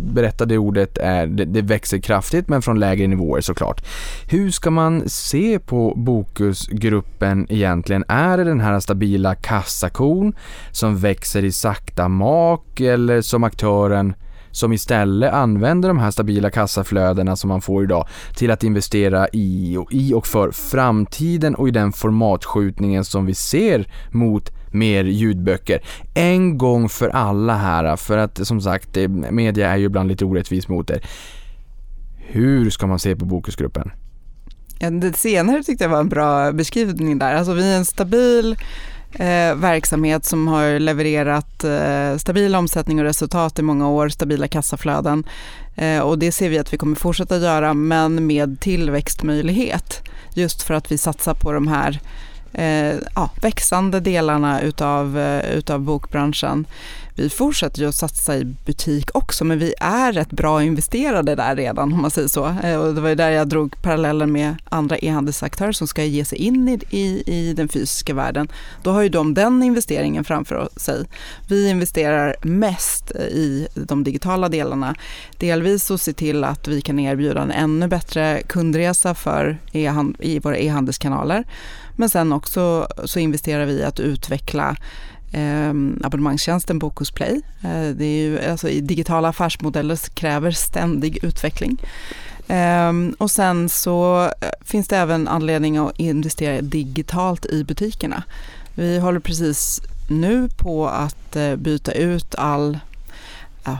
[0.00, 3.86] berättade ordet är, det, det, växer kraftigt men från lägre nivåer såklart.
[4.30, 8.04] Hur ska man se på Bokusgruppen egentligen?
[8.08, 10.34] Är det den här stabila kassakon
[10.70, 14.14] som växer i sakta mak eller som aktören
[14.54, 19.76] som istället använder de här stabila kassaflödena som man får idag till att investera i
[19.76, 25.82] och, i och för framtiden och i den formatskjutningen som vi ser mot mer ljudböcker.
[26.14, 30.24] En gång för alla här, för att som sagt, eh, media är ju ibland lite
[30.24, 31.06] orättvis mot er.
[32.16, 33.90] Hur ska man se på Bokusgruppen?
[34.78, 37.34] Ja, det senare tyckte jag var en bra beskrivning där.
[37.34, 38.56] Alltså vi är en stabil
[39.18, 45.24] eh, verksamhet som har levererat eh, stabil omsättning och resultat i många år, stabila kassaflöden.
[45.76, 50.02] Eh, och det ser vi att vi kommer fortsätta göra, men med tillväxtmöjlighet.
[50.34, 52.00] Just för att vi satsar på de här
[52.52, 56.66] eh, ja, växande delarna utav, eh, utav bokbranschen.
[57.16, 61.56] Vi fortsätter ju att satsa i butik också, men vi är rätt bra investerade där
[61.56, 62.46] redan om man säger så.
[62.62, 66.24] Eh, och det var ju där jag drog parallellen med andra e-handelsaktörer som ska ge
[66.24, 68.48] sig in i, i, i den fysiska världen.
[68.82, 71.04] Då har ju de den investeringen framför sig.
[71.48, 74.94] Vi investerar mest i de digitala delarna.
[75.38, 80.38] Delvis att se till att vi kan erbjuda en ännu bättre kundresa för e i
[80.38, 81.44] våra e-handelskanaler.
[81.96, 84.76] Men sen också så investerar vi i att utveckla
[85.34, 85.68] eh,
[86.06, 87.40] abonnemangstjänsten Bokus Play.
[87.62, 91.78] Eh, det är ju, alltså, digitala affärsmodeller kräver ständig utveckling.
[92.48, 98.22] Eh, och sen så eh, finns det även anledning att investera digitalt i butikerna.
[98.74, 99.80] Vi håller precis
[100.10, 102.78] nu på att eh, byta ut all,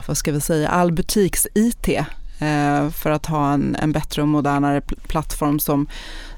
[0.07, 2.05] vad ska vi säga, all butiks-IT
[2.39, 5.87] eh, för att ha en, en bättre och modernare plattform som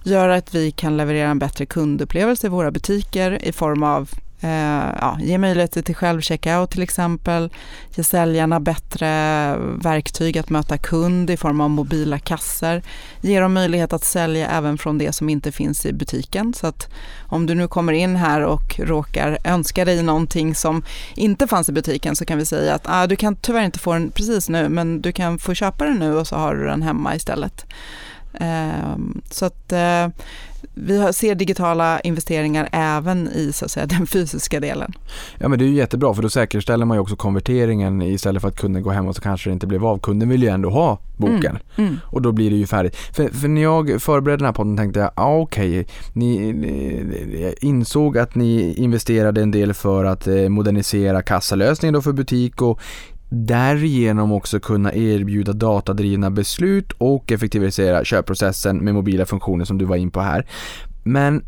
[0.03, 4.09] gör att vi kan leverera en bättre kundupplevelse i våra butiker i form av
[4.41, 7.49] Eh, ja, ge möjligheter till självcheckout till exempel,
[7.95, 9.07] ge säljarna bättre
[9.57, 12.81] verktyg att möta kund i form av mobila kassor,
[13.21, 16.53] ge dem möjlighet att sälja även från det som inte finns i butiken.
[16.53, 16.89] Så att
[17.27, 20.83] om du nu kommer in här och råkar önska dig någonting som
[21.15, 23.93] inte fanns i butiken så kan vi säga att ah, du kan tyvärr inte få
[23.93, 26.81] den precis nu men du kan få köpa den nu och så har du den
[26.81, 27.65] hemma istället.
[28.39, 30.07] Ehm, så att eh,
[30.85, 34.93] vi ser digitala investeringar även i så att säga, den fysiska delen.
[35.37, 38.49] Ja men det är ju jättebra för då säkerställer man ju också konverteringen istället för
[38.49, 39.99] att kunden går hem och så kanske det inte blev av.
[39.99, 41.59] Kunden vill ju ändå ha boken mm,
[41.89, 41.99] mm.
[42.05, 42.95] och då blir det ju färdigt.
[42.95, 47.55] För, för när jag förberedde den här podden tänkte jag, ah, okej, okay, ni, ni,
[47.61, 52.79] insåg att ni investerade en del för att eh, modernisera kassalösningen då för butik och
[53.29, 59.95] därigenom också kunna erbjuda datadrivna beslut och effektivisera köpprocessen med mobila funktioner som du var
[59.95, 60.47] in på här.
[61.03, 61.45] Men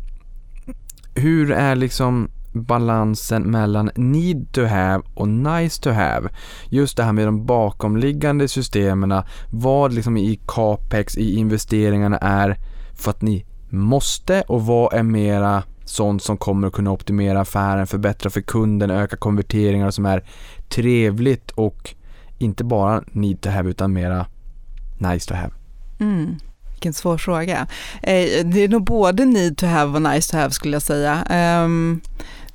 [1.14, 6.28] hur är liksom balansen mellan need to have och nice to have.
[6.68, 12.56] Just det här med de bakomliggande systemen, vad liksom i capex, i investeringarna är
[12.94, 17.86] för att ni måste och vad är mera sånt som kommer att kunna optimera affären,
[17.86, 20.24] förbättra för kunden, öka konverteringar som är
[20.70, 21.94] trevligt och
[22.38, 24.26] inte bara need to have utan mera
[24.98, 25.52] nice to have.
[26.00, 26.38] Mm.
[26.70, 27.66] Vilken svår fråga.
[28.02, 31.24] Eh, det är nog både need to have och nice to have skulle jag säga.
[31.30, 32.00] Ehm,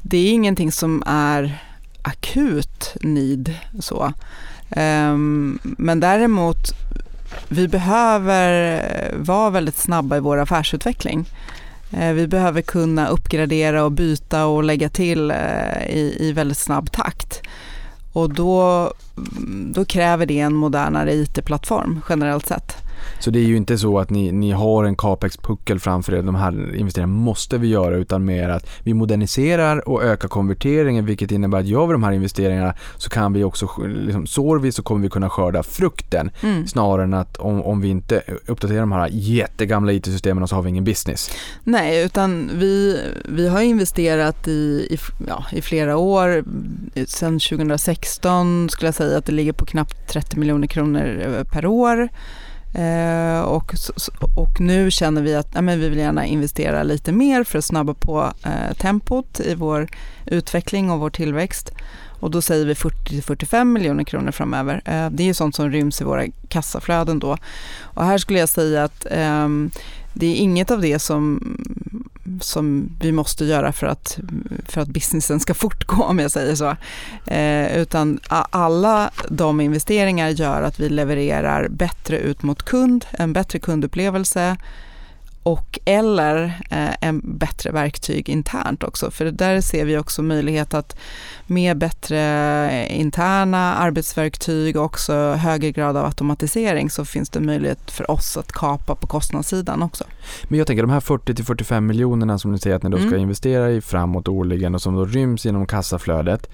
[0.01, 1.63] det är ingenting som är
[2.01, 4.13] akut need så.
[4.69, 6.57] Ehm, men däremot,
[7.47, 8.81] vi behöver
[9.15, 11.25] vara väldigt snabba i vår affärsutveckling.
[11.91, 16.91] Eh, vi behöver kunna uppgradera och byta och lägga till eh, i, i väldigt snabb
[16.91, 17.41] takt.
[18.15, 22.84] Och då, mm, då kräver det en modernare IT-plattform generellt sett.
[23.19, 26.35] Så det är ju inte så att ni, ni har en capex-puckel framför er, de
[26.35, 31.59] här investeringarna måste vi göra, utan mer att vi moderniserar och ökar konverteringen, vilket innebär
[31.59, 35.01] att gör vi de här investeringarna så kan vi också, liksom, sår vi så kommer
[35.01, 36.67] vi kunna skörda frukten, mm.
[36.67, 40.69] snarare än att om, om vi inte uppdaterar de här jättegamla IT-systemen så har vi
[40.69, 41.29] ingen business.
[41.63, 44.97] Nej, utan vi, vi har investerat i, i,
[45.27, 46.43] ja, i flera år,
[47.05, 52.09] sedan 2016 skulle jag säga att det ligger på knappt 30 miljoner kronor per år
[52.75, 53.73] Eh, och,
[54.35, 57.65] och nu känner vi att ja, men vi vill gärna investera lite mer för att
[57.65, 59.87] snabba på eh, tempot i vår
[60.25, 61.71] utveckling och vår tillväxt.
[62.19, 64.81] Och då säger vi 40-45 miljoner kronor framöver.
[64.85, 67.37] Eh, det är ju sånt som ryms i våra kassaflöden då.
[67.81, 69.49] Och här skulle jag säga att eh,
[70.13, 71.57] det är inget av det som,
[72.41, 74.19] som vi måste göra för att,
[74.65, 76.75] för att businessen ska fortgå om jag säger så.
[77.33, 78.19] Eh, utan
[78.49, 84.57] alla de investeringar gör att vi levererar bättre ut mot kund, en bättre kundupplevelse,
[85.45, 89.11] och eller eh, en bättre verktyg internt också.
[89.11, 90.97] För där ser vi också möjlighet att
[91.47, 92.19] med bättre
[92.71, 98.37] eh, interna arbetsverktyg och också högre grad av automatisering så finns det möjlighet för oss
[98.37, 100.03] att kapa på kostnadssidan också.
[100.43, 103.07] Men jag tänker de här 40 45 miljonerna som ni säger att ni då ska
[103.07, 103.21] mm.
[103.21, 106.49] investera i framåt årligen och som då ryms inom kassaflödet.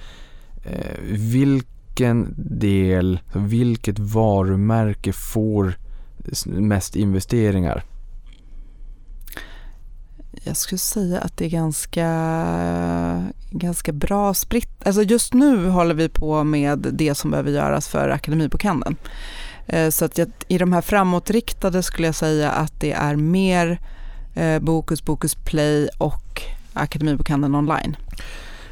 [0.64, 5.74] Eh, vilken del, vilket varumärke får
[6.46, 7.84] mest investeringar?
[10.44, 12.08] Jag skulle säga att det är ganska,
[13.50, 14.88] ganska bra spritt.
[14.88, 18.96] Alltså just nu håller vi på med det som behöver göras för Akademibokhandeln.
[19.68, 23.80] Eh, så att jag, i de här framåtriktade skulle jag säga att det är mer
[24.34, 26.42] eh, Bokus, Bokus Play och
[26.74, 27.96] Akademibokhandeln online.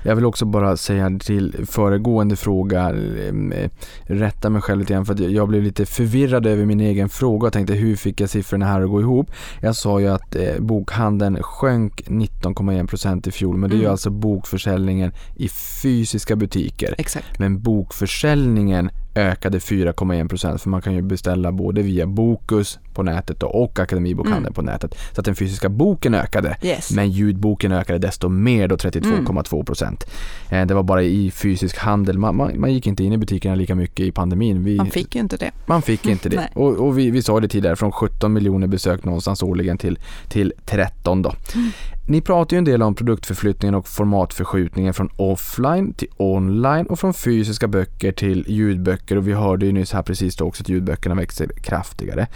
[0.04, 3.70] Jag vill också bara säga till föregående fråga, eh,
[4.04, 7.47] rätta mig själv lite grann för att jag blev lite förvirrad över min egen fråga
[7.47, 9.32] och tänkte hur fick jag siffrorna här att gå ihop?
[9.62, 13.91] Jag sa ju att eh, bokhandeln sjönk 19,1% i fjol men det är ju mm.
[13.91, 15.50] alltså bokförsäljningen i
[15.82, 16.95] fysiska butiker.
[16.97, 17.39] Exakt.
[17.39, 18.89] Men bokförsäljningen
[19.20, 24.53] ökade 4,1% för man kan ju beställa både via Bokus på nätet och Akademibokhandeln mm.
[24.53, 24.95] på nätet.
[25.13, 26.91] Så att den fysiska boken ökade yes.
[26.91, 30.03] men ljudboken ökade desto mer då 32,2%.
[30.49, 30.67] Mm.
[30.67, 33.76] Det var bara i fysisk handel, man, man, man, gick inte in i butikerna lika
[33.76, 34.63] mycket i pandemin.
[34.63, 35.51] Vi, man fick ju inte det.
[35.65, 36.49] Man fick inte det.
[36.55, 39.99] och, och vi, vi sa det tidigare, från 17 miljoner besök någonstans årligen till,
[40.30, 41.34] till 13 då.
[41.55, 41.72] Mm.
[42.10, 47.14] Ni pratar ju en del om produktförflyttningen och formatförskjutningen från offline till online och från
[47.14, 51.16] fysiska böcker till ljudböcker och vi hörde ju nyss här precis då också att ljudböckerna
[51.16, 52.28] växer kraftigare.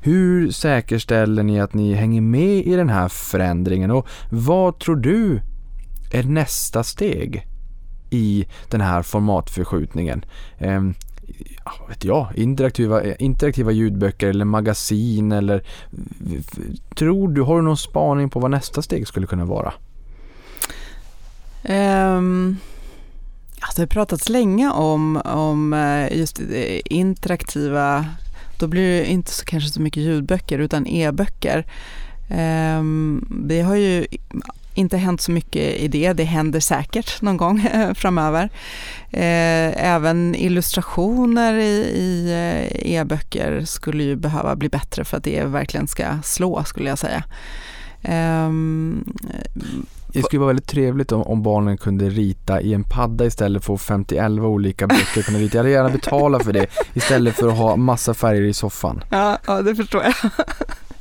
[0.00, 5.40] Hur säkerställer ni att ni hänger med i den här förändringen och vad tror du
[6.12, 7.46] är nästa steg
[8.10, 10.24] i den här formatförskjutningen?
[10.58, 10.94] Ehm,
[11.88, 15.62] Vet jag, interaktiva, eh, interaktiva ljudböcker eller magasin eller
[16.94, 19.72] tror du, har du någon spaning på vad nästa steg skulle kunna vara?
[21.68, 22.56] Um,
[23.60, 28.06] alltså det har pratats länge om, om eh, just eh, interaktiva,
[28.58, 31.66] då blir det inte så, kanske så mycket ljudböcker utan e-böcker.
[32.30, 34.06] Ehm, um, det har ju
[34.74, 36.12] inte hänt så mycket i det.
[36.12, 38.50] Det händer säkert någon gång framöver.
[39.10, 45.86] Eh, även illustrationer i eh, e-böcker skulle ju behöva bli bättre för att det verkligen
[45.86, 47.24] ska slå skulle jag säga.
[48.02, 49.04] Ehm,
[50.12, 53.76] det skulle vara väldigt trevligt om, om, barnen kunde rita i en padda istället för
[53.76, 55.56] 51 olika böcker kunna rita.
[55.56, 59.04] Jag hade gärna betala för det istället för att ha massa färger i soffan.
[59.10, 60.14] Ja, ja det förstår jag.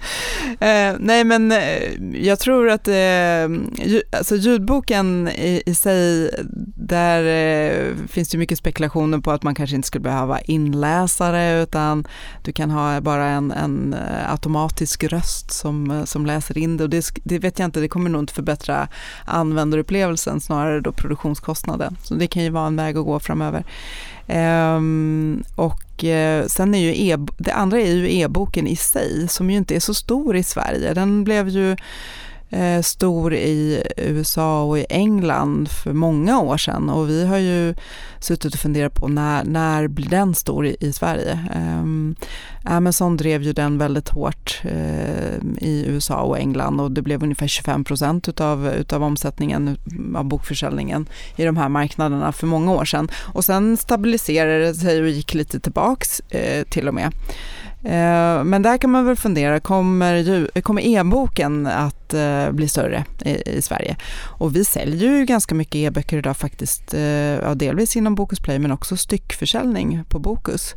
[0.60, 1.93] eh, nej men eh,
[2.26, 6.32] jag tror att eh, alltså ljudboken i, i sig,
[6.76, 12.08] där eh, finns det mycket spekulationer på att man kanske inte skulle behöva inläsare utan
[12.43, 16.84] du kan ha bara en, en eh, automatisk röst som, eh, som läser in det
[16.84, 18.88] och det, det vet jag inte, det kommer nog inte förbättra
[19.26, 21.97] användarupplevelsen snarare då produktionskostnaden.
[22.04, 23.64] Så det kan ju vara en väg att gå framöver.
[24.28, 29.49] Um, och uh, sen är ju e det andra är ju e-boken i sig som
[29.49, 30.93] ju inte är så stor i Sverige.
[30.93, 31.76] Den blev ju
[32.52, 37.76] eh, stor i USA och i England för många år sedan och vi har ju
[38.20, 41.32] suttit och funderat på när, när blir den stor i, i Sverige?
[41.56, 41.84] Eh,
[42.76, 47.47] Amazon drev ju den väldigt hårt eh, i USA och England och det blev ungefär
[47.47, 49.78] 25 procent utav, utav omsättningen
[50.16, 55.02] av bokförsäljningen i de här marknaderna för många år sedan och sen stabiliserade det sig
[55.02, 57.14] och gick lite tillbaks eh, till och med.
[57.84, 63.49] Eh, men där kan man väl fundera, kommer, kommer e-boken att eh, bli större i,
[63.49, 63.95] i, Sverige?
[64.23, 68.59] Och vi säljer ju ganska mycket e-böcker idag faktiskt, eh, ja, delvis inom Bokus Play
[68.59, 70.75] men också styckförsäljning på Bokus.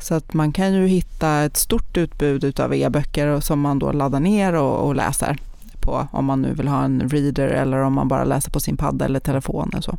[0.00, 4.20] Så att man kan ju hitta ett stort utbud av e-böcker som man då laddar
[4.20, 5.38] ner och, och läser
[5.80, 8.76] på om man nu vill ha en reader eller om man bara läser på sin
[8.76, 9.72] padda eller telefon.
[9.76, 9.96] Och så.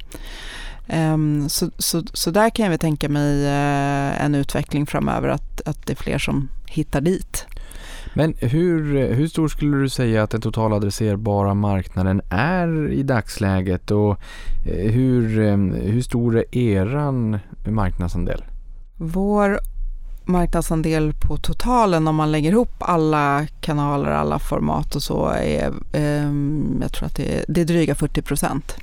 [0.93, 5.61] Um, så, så, så där kan jag väl tänka mig uh, en utveckling framöver, att,
[5.65, 7.45] att det är fler som hittar dit.
[8.13, 13.91] Men hur, hur stor skulle du säga att den totala adresserbara marknaden är i dagsläget
[13.91, 14.19] och
[14.65, 15.37] eh, hur,
[15.91, 18.43] hur stor är eran marknadsandel?
[18.97, 19.59] Vår
[20.25, 26.31] marknadsandel på totalen om man lägger ihop alla kanaler, alla format och så är, eh,
[26.81, 28.75] jag tror att det är, det är dryga 40 procent.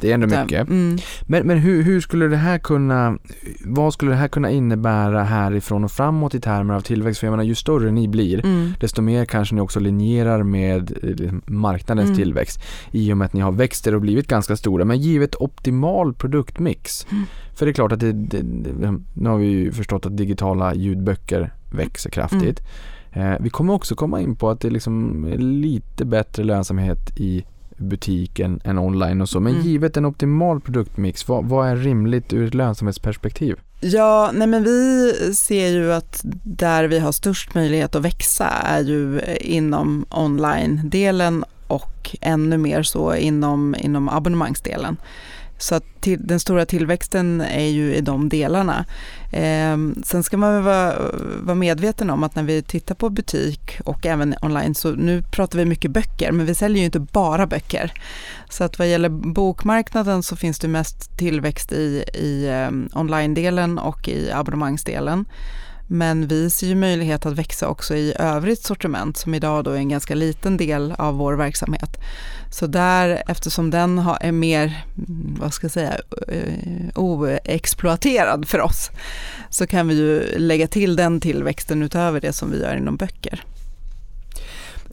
[0.00, 0.68] Det är ändå mycket.
[0.68, 0.98] Mm.
[1.22, 3.18] Men, men hur, hur, skulle det här kunna,
[3.64, 7.20] vad skulle det här kunna innebära härifrån och framåt i termer av tillväxt?
[7.20, 8.72] För jag menar, ju större ni blir, mm.
[8.80, 12.16] desto mer kanske ni också linjerar med eh, marknadens mm.
[12.16, 14.84] tillväxt i och med att ni har växt och blivit ganska stora.
[14.84, 17.24] Men givet optimal produktmix, mm.
[17.54, 18.42] för det är klart att det, det,
[19.14, 22.60] nu har vi ju förstått att digitala ljudböcker växer kraftigt.
[22.60, 23.32] Mm.
[23.32, 27.44] Eh, vi kommer också komma in på att det liksom är lite bättre lönsamhet i
[27.76, 29.40] butiken än online och så.
[29.40, 29.66] Men mm.
[29.66, 33.56] givet en optimal produktmix, vad, vad, är rimligt ur ett lönsamhetsperspektiv?
[33.80, 38.80] Ja, nej men vi ser ju att där vi har störst möjlighet att växa är
[38.80, 44.96] ju inom online-delen och ännu mer så inom, inom abonnemangsdelen.
[45.58, 48.84] Så att till, den stora tillväxten är ju i de delarna.
[49.32, 50.94] Eh, sen ska man vara,
[51.40, 55.58] vara medveten om att när vi tittar på butik och även online, så nu pratar
[55.58, 57.92] vi mycket böcker, men vi säljer ju inte bara böcker.
[58.48, 64.08] Så att vad gäller bokmarknaden så finns det mest tillväxt i, i eh, online-delen och
[64.08, 65.24] i abonnemangsdelen.
[65.86, 69.76] Men vi ser ju möjlighet att växa också i övrigt sortiment som idag då är
[69.76, 72.00] en ganska liten del av vår verksamhet.
[72.50, 74.84] Så där, eftersom den är mer,
[75.38, 75.94] vad ska jag säga,
[76.28, 78.90] eh, oexploaterad för oss,
[79.50, 83.44] så kan vi ju lägga till den tillväxten utöver det som vi gör inom böcker.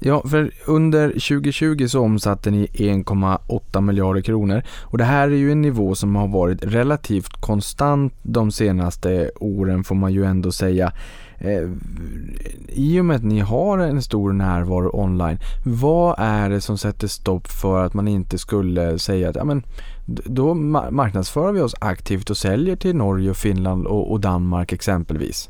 [0.04, 5.52] Ja, för under 2020 så omsatte ni 1,8 miljarder kronor och det här är ju
[5.52, 10.94] en nivå som har varit relativt konstant de senaste åren får man ju ändå säga.
[11.38, 11.70] Eh,
[12.68, 17.08] I och med att ni har en stor närvaro online, vad är det som sätter
[17.08, 19.64] stopp för att man inte skulle säga att ja, men,
[20.26, 25.50] då marknadsför vi oss aktivt och säljer till Norge, och Finland och, och Danmark exempelvis?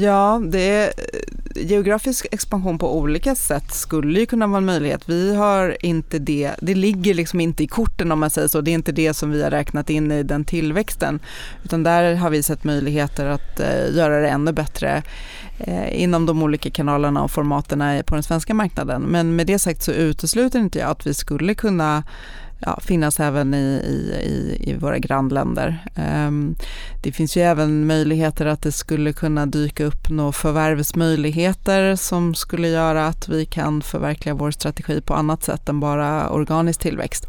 [0.00, 5.08] Ja, det är, eh, geografisk expansion på olika sätt skulle ju kunna vara en möjlighet.
[5.08, 8.60] Vi har inte det, det ligger liksom inte i korten om man säger så.
[8.60, 11.20] Det är inte det som vi har räknat in i den tillväxten.
[11.64, 15.02] Utan där har vi sett möjligheter att eh, göra det ännu bättre
[15.58, 19.02] eh, inom de olika kanalerna och formaterna på den svenska marknaden.
[19.02, 22.02] Men med det sagt så utesluter inte jag att vi skulle kunna
[22.58, 23.80] ja, finnas även i,
[24.24, 25.84] i, i våra grannländer.
[25.94, 26.54] Ehm,
[27.02, 32.68] det finns ju även möjligheter att det skulle kunna dyka upp några förvärvsmöjligheter som skulle
[32.68, 37.26] göra att vi kan förverkliga vår strategi på annat sätt än bara organisk tillväxt.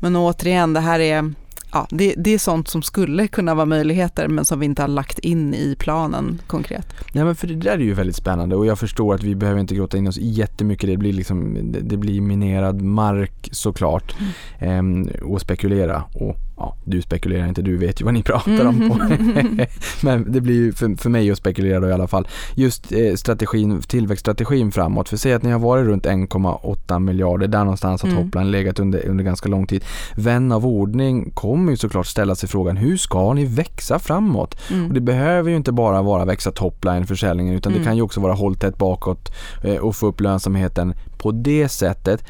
[0.00, 1.32] Men återigen, det här är
[1.78, 4.88] ja, det, det, är sånt som skulle kunna vara möjligheter men som vi inte har
[4.88, 6.86] lagt in i planen konkret.
[7.12, 9.60] Ja men för det där är ju väldigt spännande och jag förstår att vi behöver
[9.60, 10.90] inte gråta in oss jättemycket.
[10.90, 14.78] Det blir, liksom, det, det blir minerad mark såklart mm.
[14.78, 18.88] ehm, och spekulera och ja, du spekulerar inte, du vet ju vad ni pratar om.
[18.88, 18.94] På.
[19.14, 19.60] Mm.
[20.02, 22.28] Men det blir ju för, för mig att spekulera då i alla fall.
[22.54, 25.08] Just eh, strategin, tillväxtstrategin framåt.
[25.08, 28.22] För säg att ni har varit runt 1,8 miljarder, där någonstans har mm.
[28.22, 29.84] toppline legat under, under ganska lång tid.
[30.16, 34.60] Vän av ordning kommer ju såklart ställa sig frågan, hur ska ni växa framåt?
[34.70, 34.86] Mm.
[34.86, 37.82] Och det behöver ju inte bara vara växa topline försäljningen utan mm.
[37.82, 39.32] det kan ju också vara håll tätt bakåt
[39.64, 42.24] eh, och få upp lönsamheten på det sättet.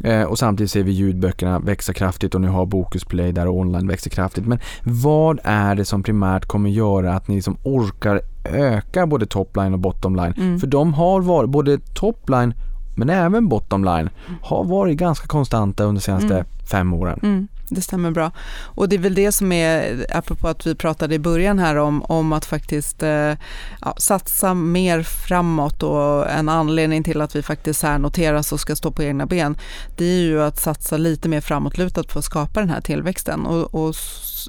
[0.00, 3.56] Eh, och samtidigt ser vi ljudböckerna växa kraftigt och nu har Bokus Play där och
[3.56, 4.46] online växer kraftigt.
[4.46, 9.72] Men vad är det som primärt kommer göra att ni liksom orkar öka både topline
[9.72, 10.34] och bottomline?
[10.36, 10.60] Mm.
[10.60, 12.54] För de har varit, både topline
[12.96, 14.10] men även bottomline
[14.42, 16.46] har varit ganska konstanta under de senaste mm.
[16.70, 17.20] fem åren.
[17.22, 18.30] Mm det stämmer bra.
[18.62, 22.02] Och det är väl det som är, apropå att vi pratade i början här om,
[22.02, 23.32] om att faktiskt eh,
[23.80, 28.76] ja, satsa mer framåt och en anledning till att vi faktiskt här noteras och ska
[28.76, 29.56] stå på egna ben,
[29.96, 33.46] det är ju att satsa lite mer framåtlutat på att skapa den här tillväxten.
[33.46, 33.94] Och, och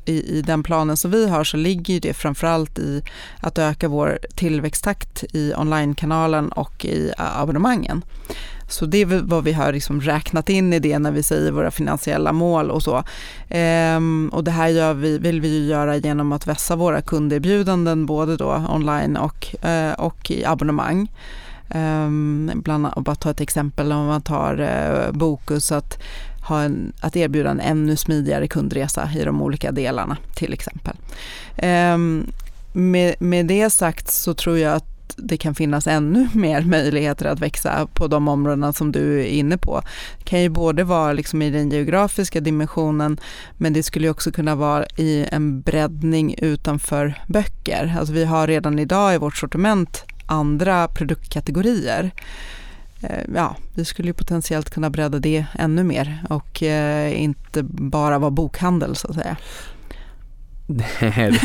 [0.06, 3.04] i, i, den planen som vi har så ligger det framförallt i
[3.40, 8.04] att öka vår tillväxttakt i onlinekanalen och i abonnemangen.
[8.68, 11.72] Så det är vad vi har liksom räknat in i det när vi säger våra
[11.72, 13.04] finansiella mål och så.
[13.50, 18.06] Ehm, och det här gör vi, vill vi ju göra genom att vässa våra kunderbjudanden
[18.06, 21.12] både då online och, eh, och i abonnemang.
[21.70, 25.98] Ehm, bland annat, bara ta ett exempel om man tar eh, Bokus att,
[26.48, 30.96] ha en, att erbjuda en ännu smidigare kundresa i de olika delarna till exempel.
[31.58, 32.28] Ehm,
[32.74, 37.40] med, med det sagt så tror jag att det kan finnas ännu mer möjligheter att
[37.40, 39.82] växa på de områdena som du är inne på.
[40.18, 43.18] Det kan ju både vara liksom i den geografiska dimensionen
[43.58, 47.96] men det skulle också kunna vara i en breddning utanför böcker.
[48.00, 52.12] Alltså vi har redan idag i vårt sortiment andra produktkategorier.
[53.02, 58.20] Eh, ja, vi skulle ju potentiellt kunna bredda det ännu mer och eh, inte bara
[58.20, 59.38] vara bokhandel så att säga.
[60.68, 61.40] Nej,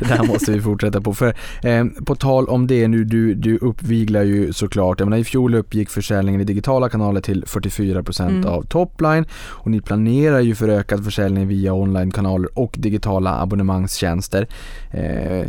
[0.00, 1.14] det där måste vi fortsätta på.
[1.14, 5.00] För eh, på tal om det nu, du, du uppviglar ju såklart.
[5.00, 8.46] Jag menar, I fjol uppgick försäljningen i digitala kanaler till 44% mm.
[8.46, 14.48] av topline och ni planerar ju för ökad försäljning via onlinekanaler och digitala abonnemangstjänster.
[14.90, 15.46] Eh,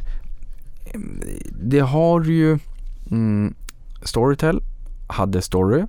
[1.61, 2.59] det har ju
[3.11, 3.53] mm,
[4.03, 4.61] Storytel
[5.07, 5.83] hade Story,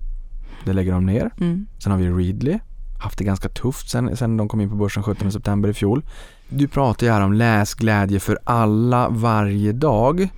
[0.64, 1.30] det lägger de ner.
[1.40, 1.66] Mm.
[1.78, 2.58] Sen har vi Readly,
[3.04, 6.02] haft det ganska tufft sen, sen de kom in på börsen 17 september i fjol.
[6.48, 10.28] Du pratar ju här om läsglädje för alla varje dag.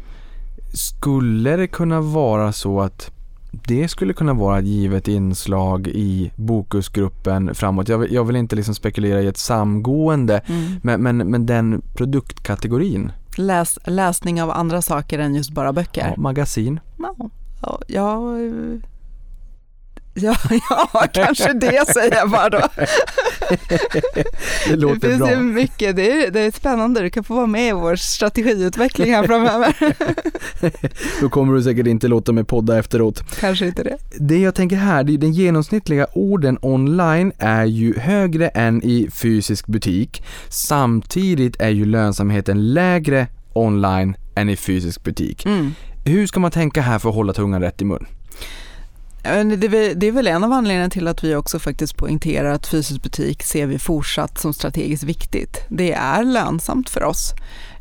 [0.74, 3.10] Skulle det kunna vara så att
[3.50, 7.88] det skulle kunna vara ett givet inslag i Bokusgruppen framåt.
[7.88, 10.80] Jag vill, jag vill inte liksom spekulera i ett samgående, mm.
[10.82, 13.12] men, men, men den produktkategorin.
[13.36, 16.12] Läs, läsning av andra saker än just bara böcker?
[16.16, 16.80] Ja, magasin.
[17.62, 18.20] Ja, ja
[20.18, 20.36] Ja,
[20.70, 22.62] ja kanske det säger jag bara då.
[24.68, 25.30] Det låter det finns bra.
[25.30, 29.14] Ju mycket, det är, det är spännande, du kan få vara med i vår strategiutveckling
[29.14, 29.76] här framöver.
[31.20, 33.22] då kommer du säkert inte låta mig podda efteråt.
[33.40, 33.98] Kanske inte det.
[34.18, 39.10] Det jag tänker här, det är den genomsnittliga orden online är ju högre än i
[39.12, 40.22] fysisk butik.
[40.48, 45.46] Samtidigt är ju lönsamheten lägre online än i fysisk butik.
[45.46, 45.74] Mm.
[46.04, 48.06] Hur ska man tänka här för att hålla tungan rätt i mun?
[49.56, 53.42] Det är väl en av anledningarna till att vi också faktiskt poängterar att fysisk butik
[53.42, 55.64] ser vi fortsatt som strategiskt viktigt.
[55.68, 57.34] Det är lönsamt för oss.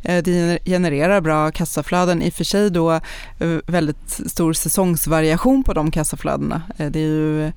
[0.05, 2.91] Eh, det genererar bra kassaflöden, i och för sig då
[3.39, 6.61] eh, väldigt stor säsongsvariation på de kassaflödena.
[6.77, 7.51] Eh, det är ju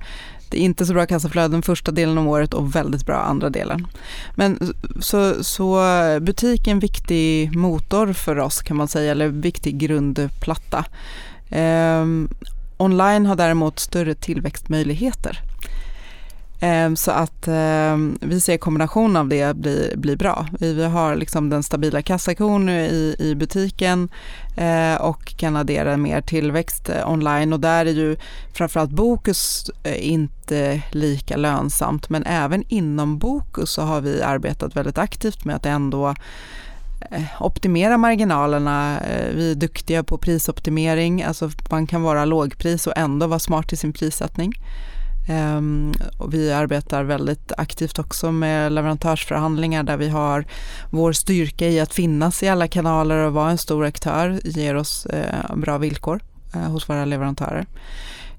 [0.49, 3.87] det är inte så bra kassaflöden första delen av året och väldigt bra andra delen.
[4.35, 5.81] Men så, så
[6.21, 10.85] butik är en viktig motor för oss kan man säga, eller viktig grundplatta.
[11.49, 12.29] Ehm,
[12.79, 15.41] Online har däremot större tillväxtmöjligheter.
[16.61, 20.47] Ehm, så att ehm, vi ser kombination av det blir, blir bra.
[20.59, 24.09] Vi har liksom den stabila kassakon i, i butiken
[24.57, 28.15] eh, och kan addera mer tillväxt eh, online och där är ju
[28.53, 34.97] framförallt Bokus eh, inte lika lönsamt men även inom Bokus så har vi arbetat väldigt
[34.97, 36.15] aktivt med att ändå
[37.01, 38.99] Eh, optimera marginalerna.
[38.99, 43.73] Eh, vi är duktiga på prisoptimering, alltså man kan vara lågpris och ändå vara smart
[43.73, 44.53] i sin prissättning.
[45.29, 50.45] Ehm, och vi arbetar väldigt aktivt också med leverantörsförhandlingar där vi har
[50.89, 55.05] vår styrka i att finnas i alla kanaler och vara en stor aktör ger oss
[55.05, 56.19] eh, bra villkor
[56.67, 57.65] hos våra leverantörer.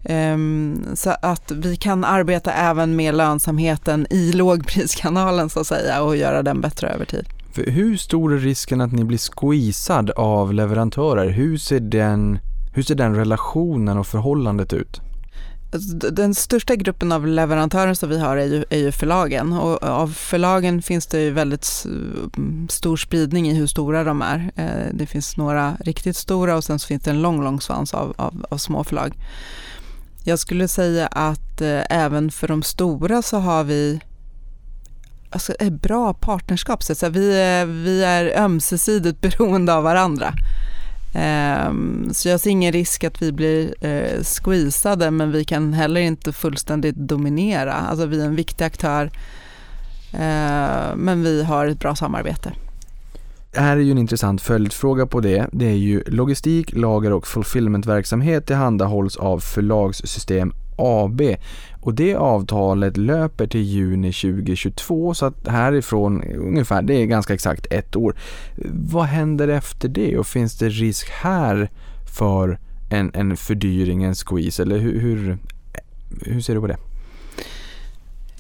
[0.05, 6.17] Ehm, så att vi kan arbeta även med lönsamheten i lågpriskanalen så att säga och
[6.17, 7.27] göra den bättre över tid.
[7.53, 11.31] För hur stor är risken att ni blir squeezad av leverantörer?
[11.31, 12.39] Hur ser den,
[12.75, 15.01] hur ser den relationen och förhållandet ut?
[15.73, 19.83] Alltså, den största gruppen av leverantörer som vi har är ju, är ju förlagen och
[19.83, 21.85] av förlagen finns det ju väldigt
[22.37, 24.51] mm, stor spridning i hur stora de är.
[24.57, 27.95] Eh, det finns några riktigt stora och sen så finns det en lång, lång svans
[27.95, 29.15] av, av, av små förlag.
[30.25, 34.01] Jag skulle säga att eh, även för de stora så har vi
[35.31, 36.83] alltså, ett bra partnerskap.
[36.83, 40.35] Så vi, är, vi är ömsesidigt beroende av varandra.
[41.15, 46.01] Ehm, så jag ser ingen risk att vi blir eh, squeezade men vi kan heller
[46.01, 47.73] inte fullständigt dominera.
[47.73, 49.11] Alltså vi är en viktig aktör
[50.13, 52.53] eh, men vi har ett bra samarbete.
[53.53, 55.47] Det här är ju en intressant följdfråga på det.
[55.53, 61.23] Det är ju logistik, lager och fulfillmentverksamhet tillhandahålls av Förlagssystem AB
[61.81, 67.67] och det avtalet löper till juni 2022 så att härifrån ungefär, det är ganska exakt
[67.71, 68.17] ett år.
[68.73, 71.71] Vad händer efter det och finns det risk här
[72.17, 72.59] för
[72.91, 75.39] en, en fördyring, en squeeze eller hur, hur,
[76.21, 76.77] hur ser du på det?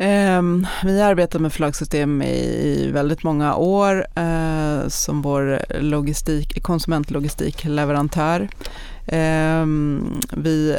[0.01, 8.49] Um, vi har arbetat med förlagssystem i väldigt många år uh, som vår logistik, konsumentlogistikleverantör.
[9.13, 10.77] Ehm, vi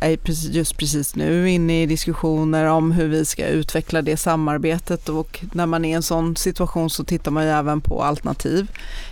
[0.00, 0.16] är
[0.50, 5.66] just precis nu inne i diskussioner om hur vi ska utveckla det samarbetet och när
[5.66, 8.70] man är i en sån situation så tittar man ju även på alternativ.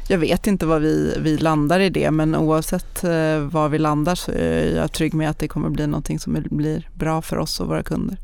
[0.08, 4.14] Jag vet inte vad vi, vi landar i det men oavsett eh, var vi landar
[4.14, 7.60] så är jag trygg med att det kommer bli någonting som blir bra för oss
[7.60, 8.18] och våra kunder.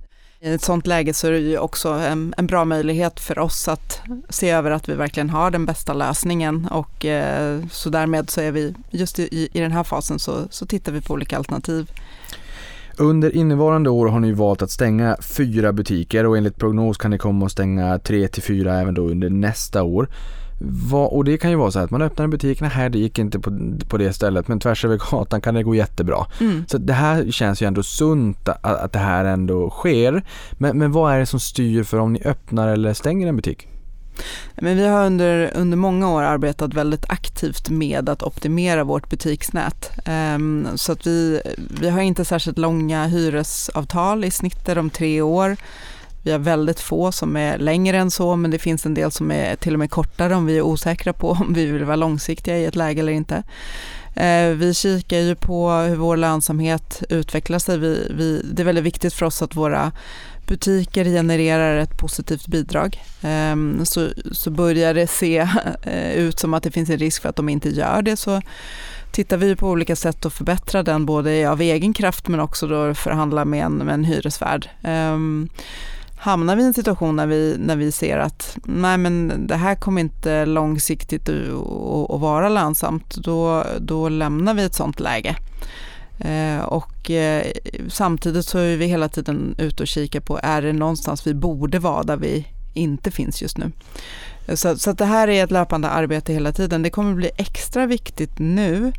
[0.44, 3.68] I ett sånt läge så är det ju också en, en, bra möjlighet för oss
[3.68, 8.40] att se över att vi verkligen har den bästa lösningen och eh, så därmed så
[8.40, 11.90] är vi just i, i den här fasen så, så tittar vi på olika alternativ.
[12.96, 17.18] Under innevarande år har ni valt att stänga fyra butiker och enligt prognos kan ni
[17.18, 20.08] komma att stänga tre till fyra även då under nästa år.
[20.64, 23.18] Vad, och det kan ju vara så att man öppnar en butik, här det gick
[23.18, 26.26] inte på, på det stället men tvärs över gatan kan det gå jättebra.
[26.40, 26.64] Mm.
[26.68, 30.22] Så det här känns ju ändå sunt att, att det här ändå sker.
[30.52, 33.68] Men, men vad är det som styr för om ni öppnar eller stänger en butik?
[34.54, 39.90] Men vi har under, under många år arbetat väldigt aktivt med att optimera vårt butiksnät.
[40.34, 41.40] Um, så att vi,
[41.80, 45.56] vi har inte särskilt långa hyresavtal, i snitt är de tre år.
[46.22, 49.30] Vi har väldigt få som är längre än så, men det finns en del som
[49.30, 52.58] är till och med kortare om vi är osäkra på om vi vill vara långsiktiga
[52.58, 53.42] i ett läge eller inte.
[54.16, 57.78] Eh, vi kikar ju på hur vår lönsamhet utvecklar sig.
[57.78, 59.92] Vi, vi, det är väldigt viktigt för oss att våra
[60.46, 63.02] butiker genererar ett positivt bidrag.
[63.22, 65.48] Ehm, så, så börjar det se
[65.82, 68.42] eh, ut som att det finns en risk för att de inte gör det så
[69.10, 72.94] tittar vi på olika sätt att förbättra den både av egen kraft men också då
[72.94, 74.68] förhandla med en, med en hyresvärd.
[74.82, 75.48] Ehm,
[76.22, 79.74] Hamnar vi i en situation när vi, när vi ser att nej men det här
[79.74, 81.28] kommer inte långsiktigt
[82.08, 85.36] att vara lönsamt, då, då lämnar vi ett sånt läge.
[86.18, 87.46] Eh, och eh,
[87.88, 91.78] samtidigt så är vi hela tiden ute och kikar på, är det någonstans vi borde
[91.78, 93.72] vara där vi inte finns just nu?
[94.54, 96.82] Så, så det här är ett löpande arbete hela tiden.
[96.82, 98.92] Det kommer bli extra viktigt nu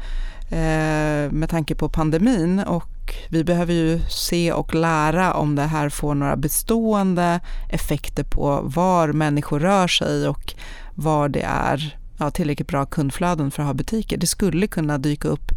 [0.49, 2.92] eh, med tanke på pandemin och
[3.29, 7.39] vi behöver ju se och lära om det här får några bestående
[7.69, 10.53] effekter på var människor rör sig och
[10.95, 14.17] var det är ja, tillräckligt bra kundflöden för att ha butiker.
[14.17, 15.51] Det skulle kunna dyka upp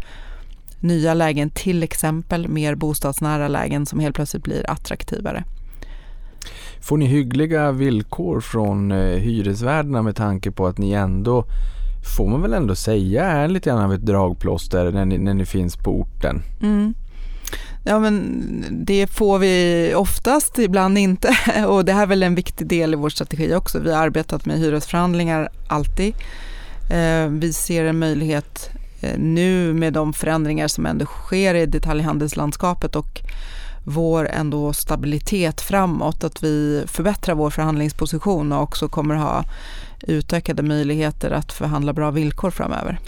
[0.80, 5.44] nya lägen, till exempel mer bostadsnära lägen som helt plötsligt blir attraktivare.
[6.80, 11.44] Får ni hyggliga villkor från eh, hyresvärdarna med tanke på att ni ändå
[12.16, 15.46] får man väl ändå säga är lite grann av ett dragplåster när ni, när ni
[15.46, 16.42] finns på orten?
[16.62, 16.94] Mm.
[17.88, 21.36] Ja men det får vi oftast, ibland inte.
[21.66, 23.78] Och det här är väl en viktig del i vår strategi också.
[23.78, 26.14] Vi har arbetat med hyresförhandlingar alltid.
[26.90, 28.70] Eh, vi ser en möjlighet
[29.00, 33.20] eh, nu med de förändringar som ändå sker i detaljhandelslandskapet och
[33.84, 39.44] vår ändå stabilitet framåt, att vi förbättrar vår förhandlingsposition och också kommer ha
[40.00, 42.98] utökade möjligheter att förhandla bra villkor framöver.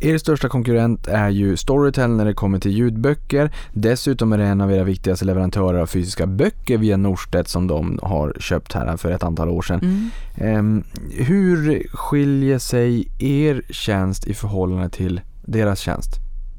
[0.00, 3.50] Er största konkurrent är ju Storytel när det kommer till ljudböcker.
[3.72, 7.98] Dessutom är det en av era viktigaste leverantörer av fysiska böcker via Norstedt som de
[8.02, 10.10] har köpt här för ett antal år sedan.
[10.38, 10.58] Mm.
[10.58, 16.10] Um, hur skiljer sig er tjänst i förhållande till deras tjänst?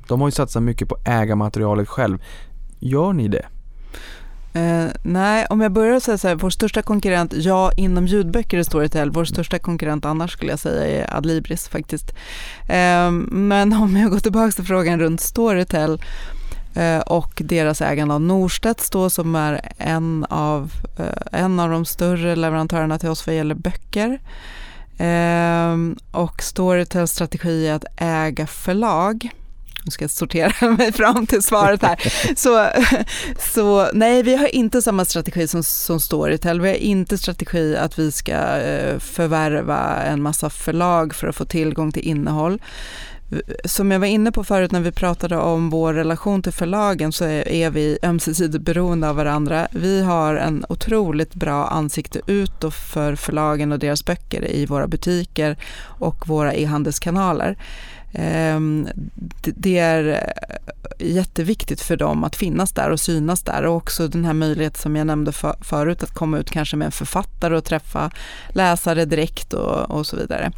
[0.07, 2.17] De har ju satsat mycket på ägarmaterialet själv.
[2.79, 3.45] Gör ni det?
[4.53, 8.63] Eh, nej, om jag börjar säga så här, vår största konkurrent, ja inom ljudböcker är
[8.63, 12.11] Storytel, vår största konkurrent annars skulle jag säga är Adlibris faktiskt.
[12.69, 16.01] Eh, men om jag går tillbaka till frågan runt Storytel
[16.75, 21.85] eh, och deras ägande av Norstedts då som är en av, eh, en av de
[21.85, 24.19] större leverantörerna till oss vad gäller böcker.
[24.97, 25.77] Eh,
[26.11, 29.29] och Storytels strategi är att äga förlag
[29.87, 32.13] nu ska jag sortera mig fram till svaret här.
[32.35, 32.67] Så,
[33.53, 36.61] så nej, vi har inte samma strategi som, som Storytel.
[36.61, 41.45] Vi har inte strategi att vi ska eh, förvärva en massa förlag för att få
[41.45, 42.59] tillgång till innehåll.
[43.65, 47.25] Som jag var inne på förut när vi pratade om vår relation till förlagen så
[47.25, 49.67] är vi ömsesidigt beroende av varandra.
[49.71, 55.57] Vi har en otroligt bra ansikte utåt för förlagen och deras böcker i våra butiker
[55.99, 57.57] och våra e-handelskanaler.
[58.13, 58.87] Ehm,
[59.43, 64.25] det är eh, jätteviktigt för dem att finnas där och synas där och också den
[64.25, 65.31] här möjligheten som jag nämnde
[65.61, 68.11] förut att komma ut kanske med en författare och träffa
[68.49, 70.51] läsare direkt och, och så vidare.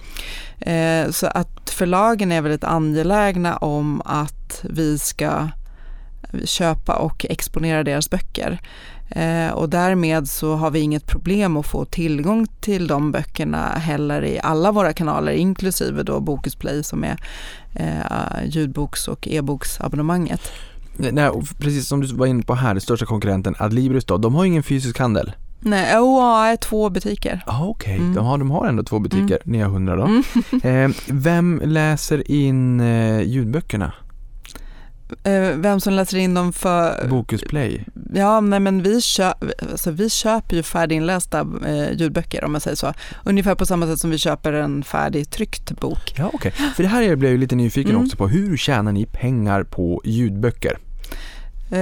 [0.59, 5.47] Ehm, så att förlagen är väldigt angelägna om att vi ska
[6.43, 8.59] köpa och exponera deras böcker.
[9.09, 14.25] Eh, och därmed så har vi inget problem att få tillgång till de böckerna heller
[14.25, 17.17] i alla våra kanaler, inklusive då Bokus Play som är
[17.73, 20.51] eh, ljudboks och e-boksabonnemanget.
[20.97, 24.45] Nej, precis som du var inne på här, den största konkurrenten Adlibris då, de har
[24.45, 25.31] ingen fysisk handel.
[25.59, 27.43] Nej, OA är två butiker.
[27.45, 28.05] Ah, Okej, okay.
[28.05, 28.15] mm.
[28.15, 29.51] de, har, de har ändå två butiker, mm.
[29.57, 30.03] ni har hundra då.
[30.03, 30.23] Mm.
[30.91, 33.93] eh, vem läser in eh, ljudböckerna?
[35.23, 37.07] Eh, vem som läser in dem för...
[37.07, 37.85] Bokus Play?
[38.13, 42.75] Ja, nej, men vi, köp, alltså, vi köper ju färdiginlästa eh, ljudböcker om man säger
[42.75, 42.93] så.
[43.23, 46.13] Ungefär på samma sätt som vi köper en färdigtryckt bok.
[46.17, 46.53] Ja, okej.
[46.55, 46.69] Okay.
[46.75, 48.03] För det här blev jag lite nyfiken mm.
[48.03, 48.27] också på.
[48.27, 50.77] Hur tjänar ni pengar på ljudböcker?
[51.71, 51.79] Uh,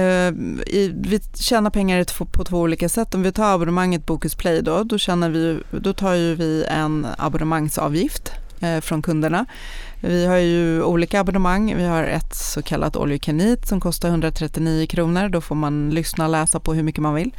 [0.66, 3.14] i, vi tjänar pengar på två olika sätt.
[3.14, 7.06] Om vi tar abonnemanget Bokus Play då, då, tjänar vi, då tar ju vi en
[7.18, 9.46] abonnemangsavgift uh, från kunderna.
[10.00, 11.76] Vi har ju olika abonnemang.
[11.76, 15.28] Vi har ett så kallat All You Can Eat som kostar 139 kronor.
[15.28, 17.30] Då får man lyssna och läsa på hur mycket man vill.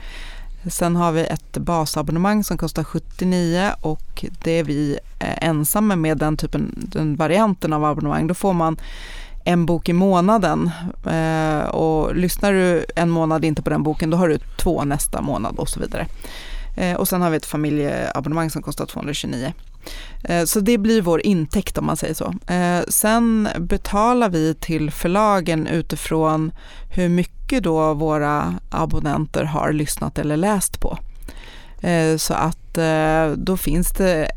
[0.68, 6.18] Sen har vi ett basabonnemang som kostar 79 och det är vi eh, ensamma med
[6.18, 8.28] den typen, den varianten av abonnemang.
[8.28, 8.78] Då får man
[9.45, 10.72] en bok i månaden
[11.05, 15.22] eh, och lyssnar du en månad inte på den boken då har du två nästa
[15.22, 16.07] månad och så vidare.
[16.78, 19.53] Eh, och sen har vi ett familjeabonnemang som kostar 229.
[20.24, 22.34] Eh, så det blir vår intäkt om man säger så.
[22.48, 26.52] Eh, sen betalar vi till förlagen utifrån
[26.90, 30.98] hur mycket då våra abonnenter har lyssnat eller läst på.
[31.82, 32.56] Eh, så att
[33.36, 34.32] då finns det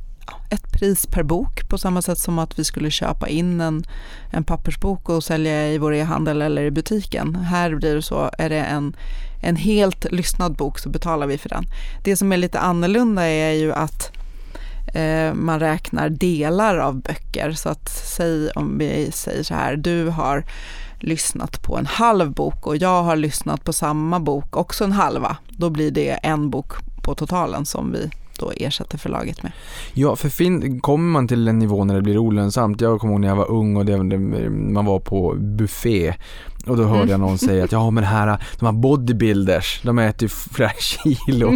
[0.50, 3.84] ett pris per bok på samma sätt som att vi skulle köpa in en,
[4.30, 7.34] en pappersbok och sälja i vår e-handel eller i butiken.
[7.34, 8.96] Här blir det så, är det en,
[9.42, 11.64] en helt lyssnad bok så betalar vi för den.
[12.04, 14.21] Det som är lite annorlunda är ju att eh,
[14.92, 17.52] Eh, man räknar delar av böcker.
[17.52, 20.44] Så att säg om vi säger så här, du har
[21.00, 25.36] lyssnat på en halv bok och jag har lyssnat på samma bok, också en halva.
[25.48, 26.72] Då blir det en bok
[27.04, 29.52] på totalen som vi då ersätter förlaget med.
[29.92, 32.80] Ja, för fin kommer man till en nivå när det blir olönsamt.
[32.80, 33.98] Jag kommer ihåg när jag var ung och det,
[34.50, 36.14] man var på buffé
[36.66, 40.22] och då hörde jag någon säga att ja men här, de här bodybuilders, de äter
[40.22, 41.50] ju flera kilo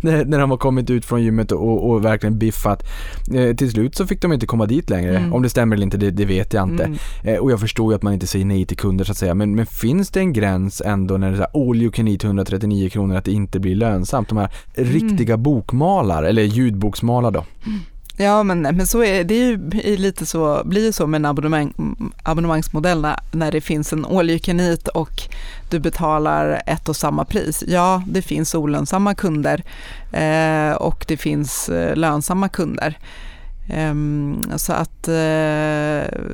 [0.00, 2.82] när, när de har kommit ut från gymmet och, och verkligen biffat.
[3.34, 5.18] Eh, till slut så fick de inte komma dit längre.
[5.18, 5.32] Mm.
[5.32, 6.84] Om det stämmer eller inte, det, det vet jag inte.
[6.84, 6.98] Mm.
[7.22, 9.34] Eh, och jag förstår ju att man inte säger nej till kunder så att säga.
[9.34, 12.08] Men, men finns det en gräns ändå när det är så här, all you can
[12.08, 14.28] eat 139 kronor att det inte blir lönsamt?
[14.28, 14.92] De här mm.
[14.92, 17.44] riktiga bokmalar, eller ljudboksmalar då.
[18.16, 19.44] Ja, men, men så är det är
[19.90, 21.74] ju lite så, blir så med en abonnemang,
[22.22, 25.22] abonnemangsmodell när, när det finns en all you can eat och
[25.70, 27.64] du betalar ett och samma pris.
[27.66, 29.62] Ja, det finns olönsamma kunder
[30.12, 32.98] eh, och det finns eh, lönsamma kunder.
[33.72, 35.14] Ehm, så att eh,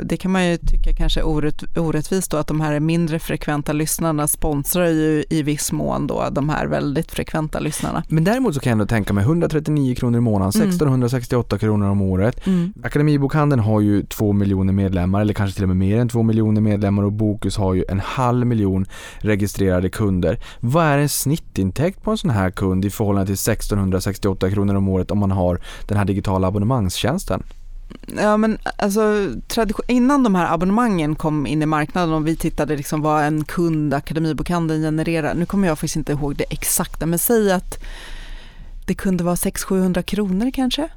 [0.03, 4.29] det kan man ju tycka kanske orätt, orättvist då att de här mindre frekventa lyssnarna
[4.29, 8.03] sponsrar ju i viss mån då de här väldigt frekventa lyssnarna.
[8.09, 11.61] Men däremot så kan jag ändå tänka mig 139 kronor i månaden, 1668 mm.
[11.61, 12.47] kronor om året.
[12.47, 12.73] Mm.
[12.83, 16.61] Akademibokhandeln har ju två miljoner medlemmar eller kanske till och med mer än två miljoner
[16.61, 18.87] medlemmar och Bokus har ju en halv miljon
[19.19, 20.39] registrerade kunder.
[20.61, 24.89] Vad är en snittintäkt på en sån här kund i förhållande till 1668 kronor om
[24.89, 27.28] året om man har den här digitala abonnemangstjänsten?
[27.29, 27.43] Tjänsten?
[28.17, 29.33] Ja, men alltså,
[29.87, 33.95] innan de här abonnemangen kom in i marknaden och vi tittade liksom vad en kund,
[33.95, 37.79] Akademibokhandeln genererar, nu kommer jag faktiskt inte ihåg det exakta, men säg att
[38.87, 40.89] det kunde vara 600-700 kronor kanske.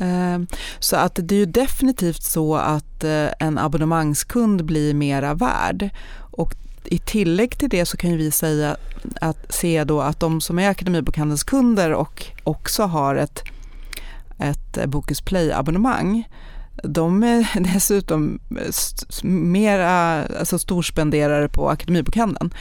[0.00, 0.46] Ehm,
[0.78, 5.90] så att det är ju definitivt så att eh, en abonnemangskund blir mera värd.
[6.30, 8.76] Och i tillägg till det så kan vi säga
[9.20, 13.42] att se då att de som är Akademibokhandelns kunder och också har ett
[14.38, 16.28] ett eh, Bokus Play-abonnemang.
[16.82, 22.54] De är dessutom eh, mera alltså storspenderare på Akademibokhandeln.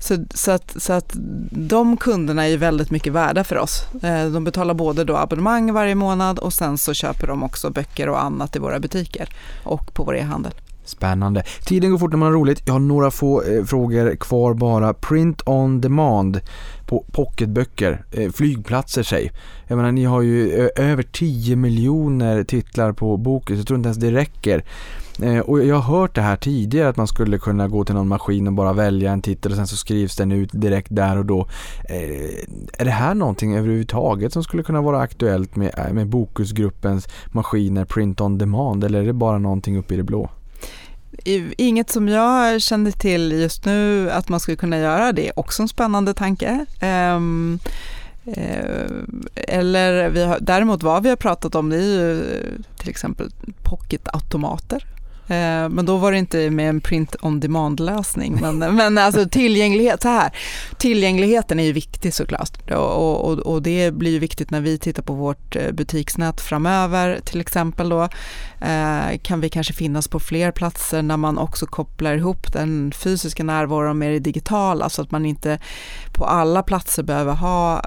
[0.00, 1.12] Så, så, att, så att
[1.50, 3.84] de kunderna är väldigt mycket värda för oss.
[4.02, 8.08] Eh, de betalar både då abonnemang varje månad och sen så köper de också böcker
[8.08, 9.28] och annat i våra butiker
[9.64, 10.52] och på vår e-handel.
[10.88, 11.42] Spännande.
[11.64, 12.62] Tiden går fort när man har roligt.
[12.64, 14.94] Jag har några få eh, frågor kvar bara.
[14.94, 16.40] Print on demand
[16.86, 19.30] på pocketböcker, eh, flygplatser säg.
[19.66, 23.76] Jag menar ni har ju eh, över 10 miljoner titlar på boken så jag tror
[23.76, 24.64] inte ens det räcker.
[25.22, 28.08] Eh, och jag har hört det här tidigare att man skulle kunna gå till någon
[28.08, 31.26] maskin och bara välja en titel och sen så skrivs den ut direkt där och
[31.26, 31.48] då.
[31.88, 37.08] Eh, är det här någonting överhuvudtaget som skulle kunna vara aktuellt med, eh, med Bokusgruppens
[37.32, 40.30] maskiner print on demand eller är det bara någonting uppe i det blå?
[41.24, 45.12] Inget som jag känner till just nu att man skulle kunna göra.
[45.12, 46.66] Det är också en spännande tanke.
[47.16, 47.58] Um,
[49.34, 52.22] eller vi har, däremot vad vi har pratat om det är ju
[52.76, 53.30] till exempel
[53.62, 54.84] pocketautomater
[55.28, 58.38] Eh, men då var det inte med en print on demand-lösning.
[58.40, 60.30] Men, men alltså tillgänglighet, så här.
[60.78, 62.70] Tillgängligheten är ju viktig såklart.
[62.70, 67.20] Och, och, och det blir ju viktigt när vi tittar på vårt eh, butiksnät framöver.
[67.24, 68.02] Till exempel då
[68.60, 73.44] eh, kan vi kanske finnas på fler platser när man också kopplar ihop den fysiska
[73.44, 75.58] närvaron med det digitala så att man inte
[76.12, 77.82] på alla platser behöver ha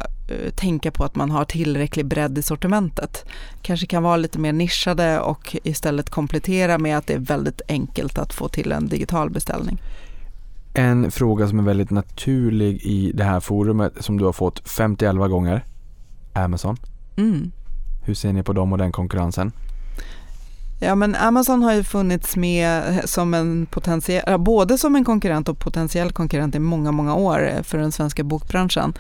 [0.56, 3.26] tänka på att man har tillräcklig bredd i sortimentet.
[3.62, 8.18] Kanske kan vara lite mer nischade och istället komplettera med att det är väldigt enkelt
[8.18, 9.82] att få till en digital beställning.
[10.74, 15.16] En fråga som är väldigt naturlig i det här forumet som du har fått 51
[15.16, 15.66] gånger.
[16.34, 16.78] Amazon.
[17.18, 17.52] Mm.
[18.04, 19.52] Hur ser ni på dem och den konkurrensen?
[20.84, 25.60] Ja, men Amazon har ju funnits med som en potentiell, både som en konkurrent och
[25.60, 28.94] potentiell konkurrent i många, många år för den svenska bokbranschen.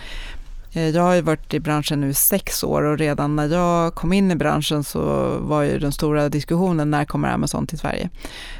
[0.73, 3.95] Eh, jag har ju varit i branschen nu i sex år och redan när jag
[3.95, 5.01] kom in i branschen så
[5.39, 8.09] var ju den stora diskussionen när kommer Amazon till Sverige?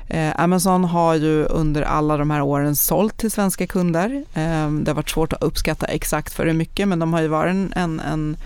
[0.07, 4.23] Eh, Amazon har ju under alla de här åren sålt till svenska kunder.
[4.33, 7.27] Eh, det har varit svårt att uppskatta exakt för hur mycket men de har ju
[7.27, 8.37] varit en, en, en,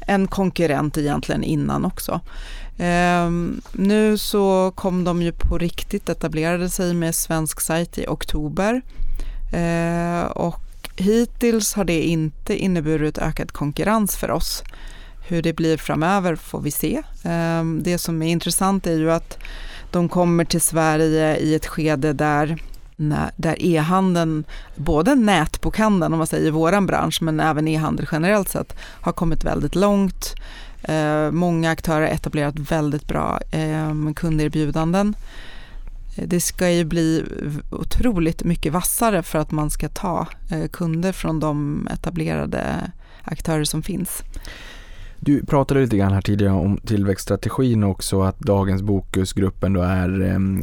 [0.00, 2.20] en konkurrent egentligen innan också.
[2.78, 3.30] Eh,
[3.72, 8.82] nu så kom de ju på riktigt, etablerade sig med svensk sajt i oktober
[9.52, 10.67] eh, och
[11.00, 14.62] hittills har det inte inneburit ökad konkurrens för oss.
[15.28, 17.02] Hur det blir framöver får vi se.
[17.24, 19.38] Ehm, det som är intressant är ju att
[19.90, 22.58] de kommer till Sverige i ett skede där
[23.36, 24.44] där e-handeln,
[24.76, 29.44] både nätbokhandeln om man säger i vår bransch, men även e-handel generellt sett, har kommit
[29.44, 30.34] väldigt långt.
[30.82, 35.14] Eh, många aktörer har etablerat väldigt bra eh, kunderbjudanden.
[36.18, 37.24] Eh, det ska ju bli
[37.70, 42.92] otroligt mycket vassare för att man ska ta eh, kunder från de etablerade
[43.22, 44.22] aktörer som finns.
[45.20, 50.20] Du pratade lite grann här tidigare om tillväxtstrategin också, att dagens Bokusgruppen då är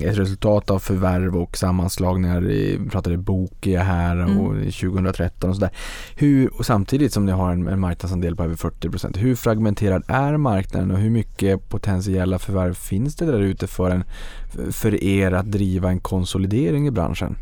[0.08, 2.42] ett resultat av förvärv och sammanslagningar.
[2.42, 4.72] Vi pratade Bokia här och mm.
[4.72, 5.70] 2013 och sådär.
[6.16, 10.38] Hur, och samtidigt som ni har en, en marknadsandel på över 40% Hur fragmenterad är
[10.38, 14.04] marknaden och hur mycket potentiella förvärv finns det där ute för, en,
[14.72, 17.36] för er att driva en konsolidering i branschen?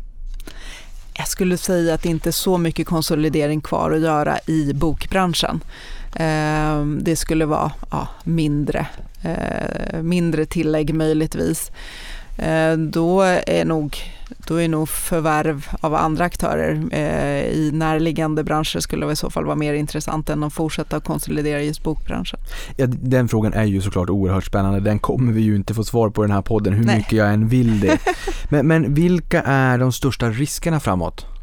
[1.16, 5.60] Jag skulle säga att det inte är så mycket konsolidering kvar att göra i bokbranschen.
[6.14, 8.86] Ehm, det skulle vara ja, mindre,
[9.22, 11.70] eh, mindre tillägg möjligtvis.
[12.38, 13.96] Ehm, då är nog
[14.46, 19.44] då är nog förvärv av andra aktörer eh, i närliggande branscher skulle i så fall
[19.44, 22.40] vara mer intressant än att fortsätta konsolidera just bokbranschen.
[22.76, 24.80] Ja, den frågan är ju såklart oerhört spännande.
[24.80, 26.96] Den kommer vi ju inte få svar på i den här podden hur Nej.
[26.96, 27.98] mycket jag än vill det.
[28.48, 31.33] Men, men vilka är de största riskerna framåt?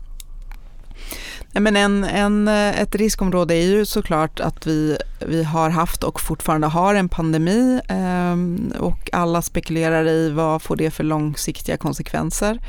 [1.54, 6.22] Men en, en, eh, ett riskområde är ju såklart att vi, vi har haft och
[6.22, 8.36] fortfarande har en pandemi eh,
[8.80, 12.60] och alla spekulerar i vad får det för långsiktiga konsekvenser.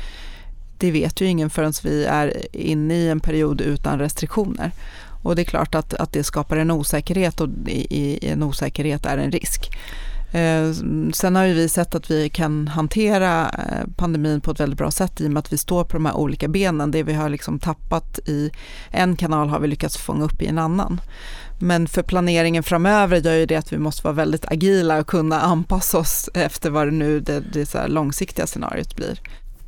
[0.77, 4.71] Det vet ju ingen förrän vi är inne i en period utan restriktioner.
[5.23, 9.05] Och det är klart att, att det skapar en osäkerhet och i, i en osäkerhet
[9.05, 9.69] är en risk.
[10.33, 10.71] Eh,
[11.13, 14.91] sen har ju vi sett att vi kan hantera eh, pandemin på ett väldigt bra
[14.91, 16.91] sätt i och med att vi står på de här olika benen.
[16.91, 18.51] Det vi har liksom tappat i
[18.91, 21.01] en kanal har vi lyckats fånga upp i en annan.
[21.59, 25.41] Men för planeringen framöver gör ju det att vi måste vara väldigt agila och kunna
[25.41, 29.19] anpassa oss efter vad det nu det, det så långsiktiga scenariot blir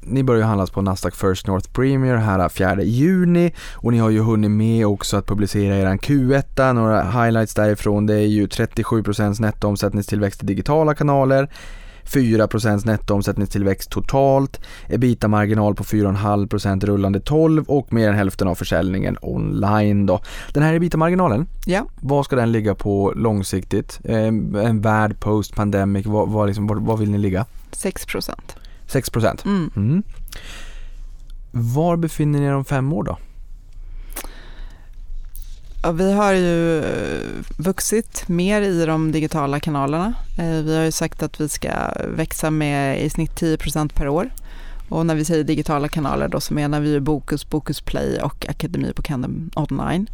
[0.06, 4.20] ni börjar handlas på Nasdaq First North Premier här 4 juni och ni har ju
[4.20, 10.44] hunnit med också att publicera er Q1, några highlights därifrån det är ju 37% nettoomsättningstillväxt
[10.44, 11.50] i digitala kanaler
[12.06, 20.06] 4% nettoomsättningstillväxt totalt, ebita-marginal på 4,5% rullande 12 och mer än hälften av försäljningen online
[20.06, 20.22] då.
[20.54, 21.86] Den här ebita-marginalen, ja.
[22.02, 24.00] vad ska den ligga på långsiktigt?
[24.04, 27.46] Eh, en värld post pandemic, vad, vad, liksom, vad, vad vill ni ligga?
[27.72, 28.32] 6%.
[28.88, 29.46] 6 procent.
[29.46, 29.72] Mm.
[29.76, 30.04] Mm.
[31.52, 33.18] Var befinner ni er om fem år då?
[35.84, 40.14] Ja, vi har ju eh, vuxit mer i de digitala kanalerna.
[40.38, 41.70] Eh, vi har ju sagt att vi ska
[42.16, 44.30] växa med i snitt 10% per år.
[44.90, 48.46] Och när vi säger digitala kanaler då så menar vi ju Bokus, Bokus Play och
[48.50, 50.10] Akademibokhandeln online.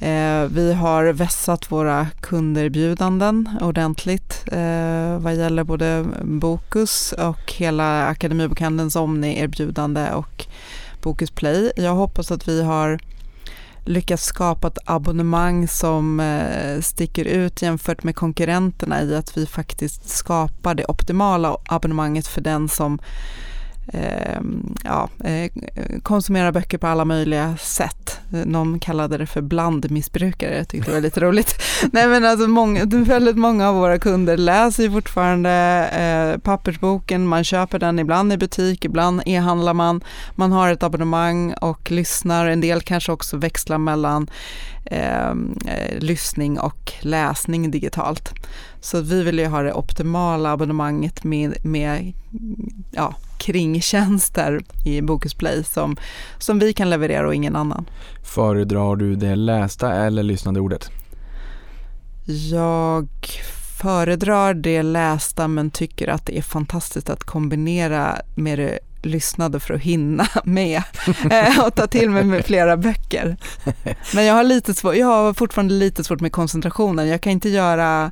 [0.00, 8.96] Eh, vi har vässat våra kunderbjudanden ordentligt eh, vad gäller både Bokus och hela Akademibokhandelns
[8.96, 10.46] Omni-erbjudande och
[11.02, 11.72] Bokus Play.
[11.76, 12.98] Jag hoppas att vi har
[13.84, 20.08] lyckats skapa ett abonnemang som eh, sticker ut jämfört med konkurrenterna i att vi faktiskt
[20.08, 22.98] skapar det optimala abonnemanget för den som
[23.92, 25.08] Ehm, eh, ja,
[26.02, 28.20] konsumera böcker på alla möjliga sätt.
[28.30, 31.62] Någon kallade det för blandmissbrukare, jag tyckte det var lite roligt.
[31.92, 35.50] Nej men alltså många, väldigt många av våra kunder läser ju fortfarande
[35.92, 41.54] eh, pappersboken, man köper den ibland i butik, ibland e-handlar man, man har ett abonnemang
[41.54, 44.30] och lyssnar, en del kanske också växlar mellan
[44.84, 48.32] ehm, eh, lyssning och läsning digitalt.
[48.80, 52.12] Så vi vill ju ha det optimala abonnemanget med, med
[52.92, 55.96] ja, kringtjänster i Bokus Play som,
[56.38, 57.88] som vi kan leverera och ingen annan.
[58.22, 60.90] Föredrar du det lästa eller lyssnade ordet?
[62.50, 63.08] Jag
[63.80, 69.74] föredrar det lästa men tycker att det är fantastiskt att kombinera med det lyssnade för
[69.74, 70.82] att hinna med
[71.30, 73.36] eh, och ta till mig med flera böcker.
[74.14, 77.08] Men jag har, lite svår, jag har fortfarande lite svårt med koncentrationen.
[77.08, 78.10] Jag kan inte göra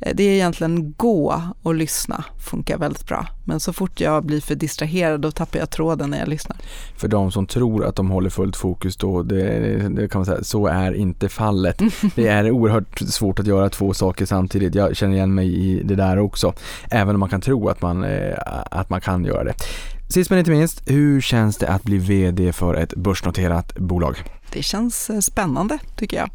[0.00, 3.26] det är egentligen gå och lyssna funkar väldigt bra.
[3.44, 6.56] Men så fort jag blir för distraherad då tappar jag tråden när jag lyssnar.
[6.96, 10.44] För de som tror att de håller fullt fokus då, det, det kan man säga,
[10.44, 11.82] så är inte fallet.
[12.14, 14.74] Det är oerhört svårt att göra två saker samtidigt.
[14.74, 16.52] Jag känner igen mig i det där också.
[16.90, 18.38] Även om man kan tro att man, eh,
[18.70, 19.54] att man kan göra det.
[20.08, 24.16] Sist men inte minst, hur känns det att bli VD för ett börsnoterat bolag?
[24.52, 26.30] Det känns eh, spännande tycker jag.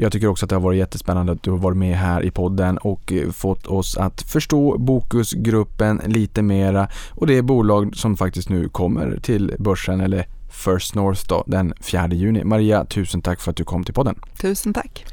[0.00, 2.30] Jag tycker också att det har varit jättespännande att du har varit med här i
[2.30, 8.16] podden och eh, fått oss att förstå Bokusgruppen lite mera och det är bolag som
[8.16, 12.44] faktiskt nu kommer till börsen eller First North då, den 4 juni.
[12.44, 14.20] Maria, tusen tack för att du kom till podden.
[14.40, 15.06] Tusen tack.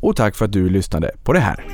[0.00, 1.64] Och tack för att du lyssnade på det här.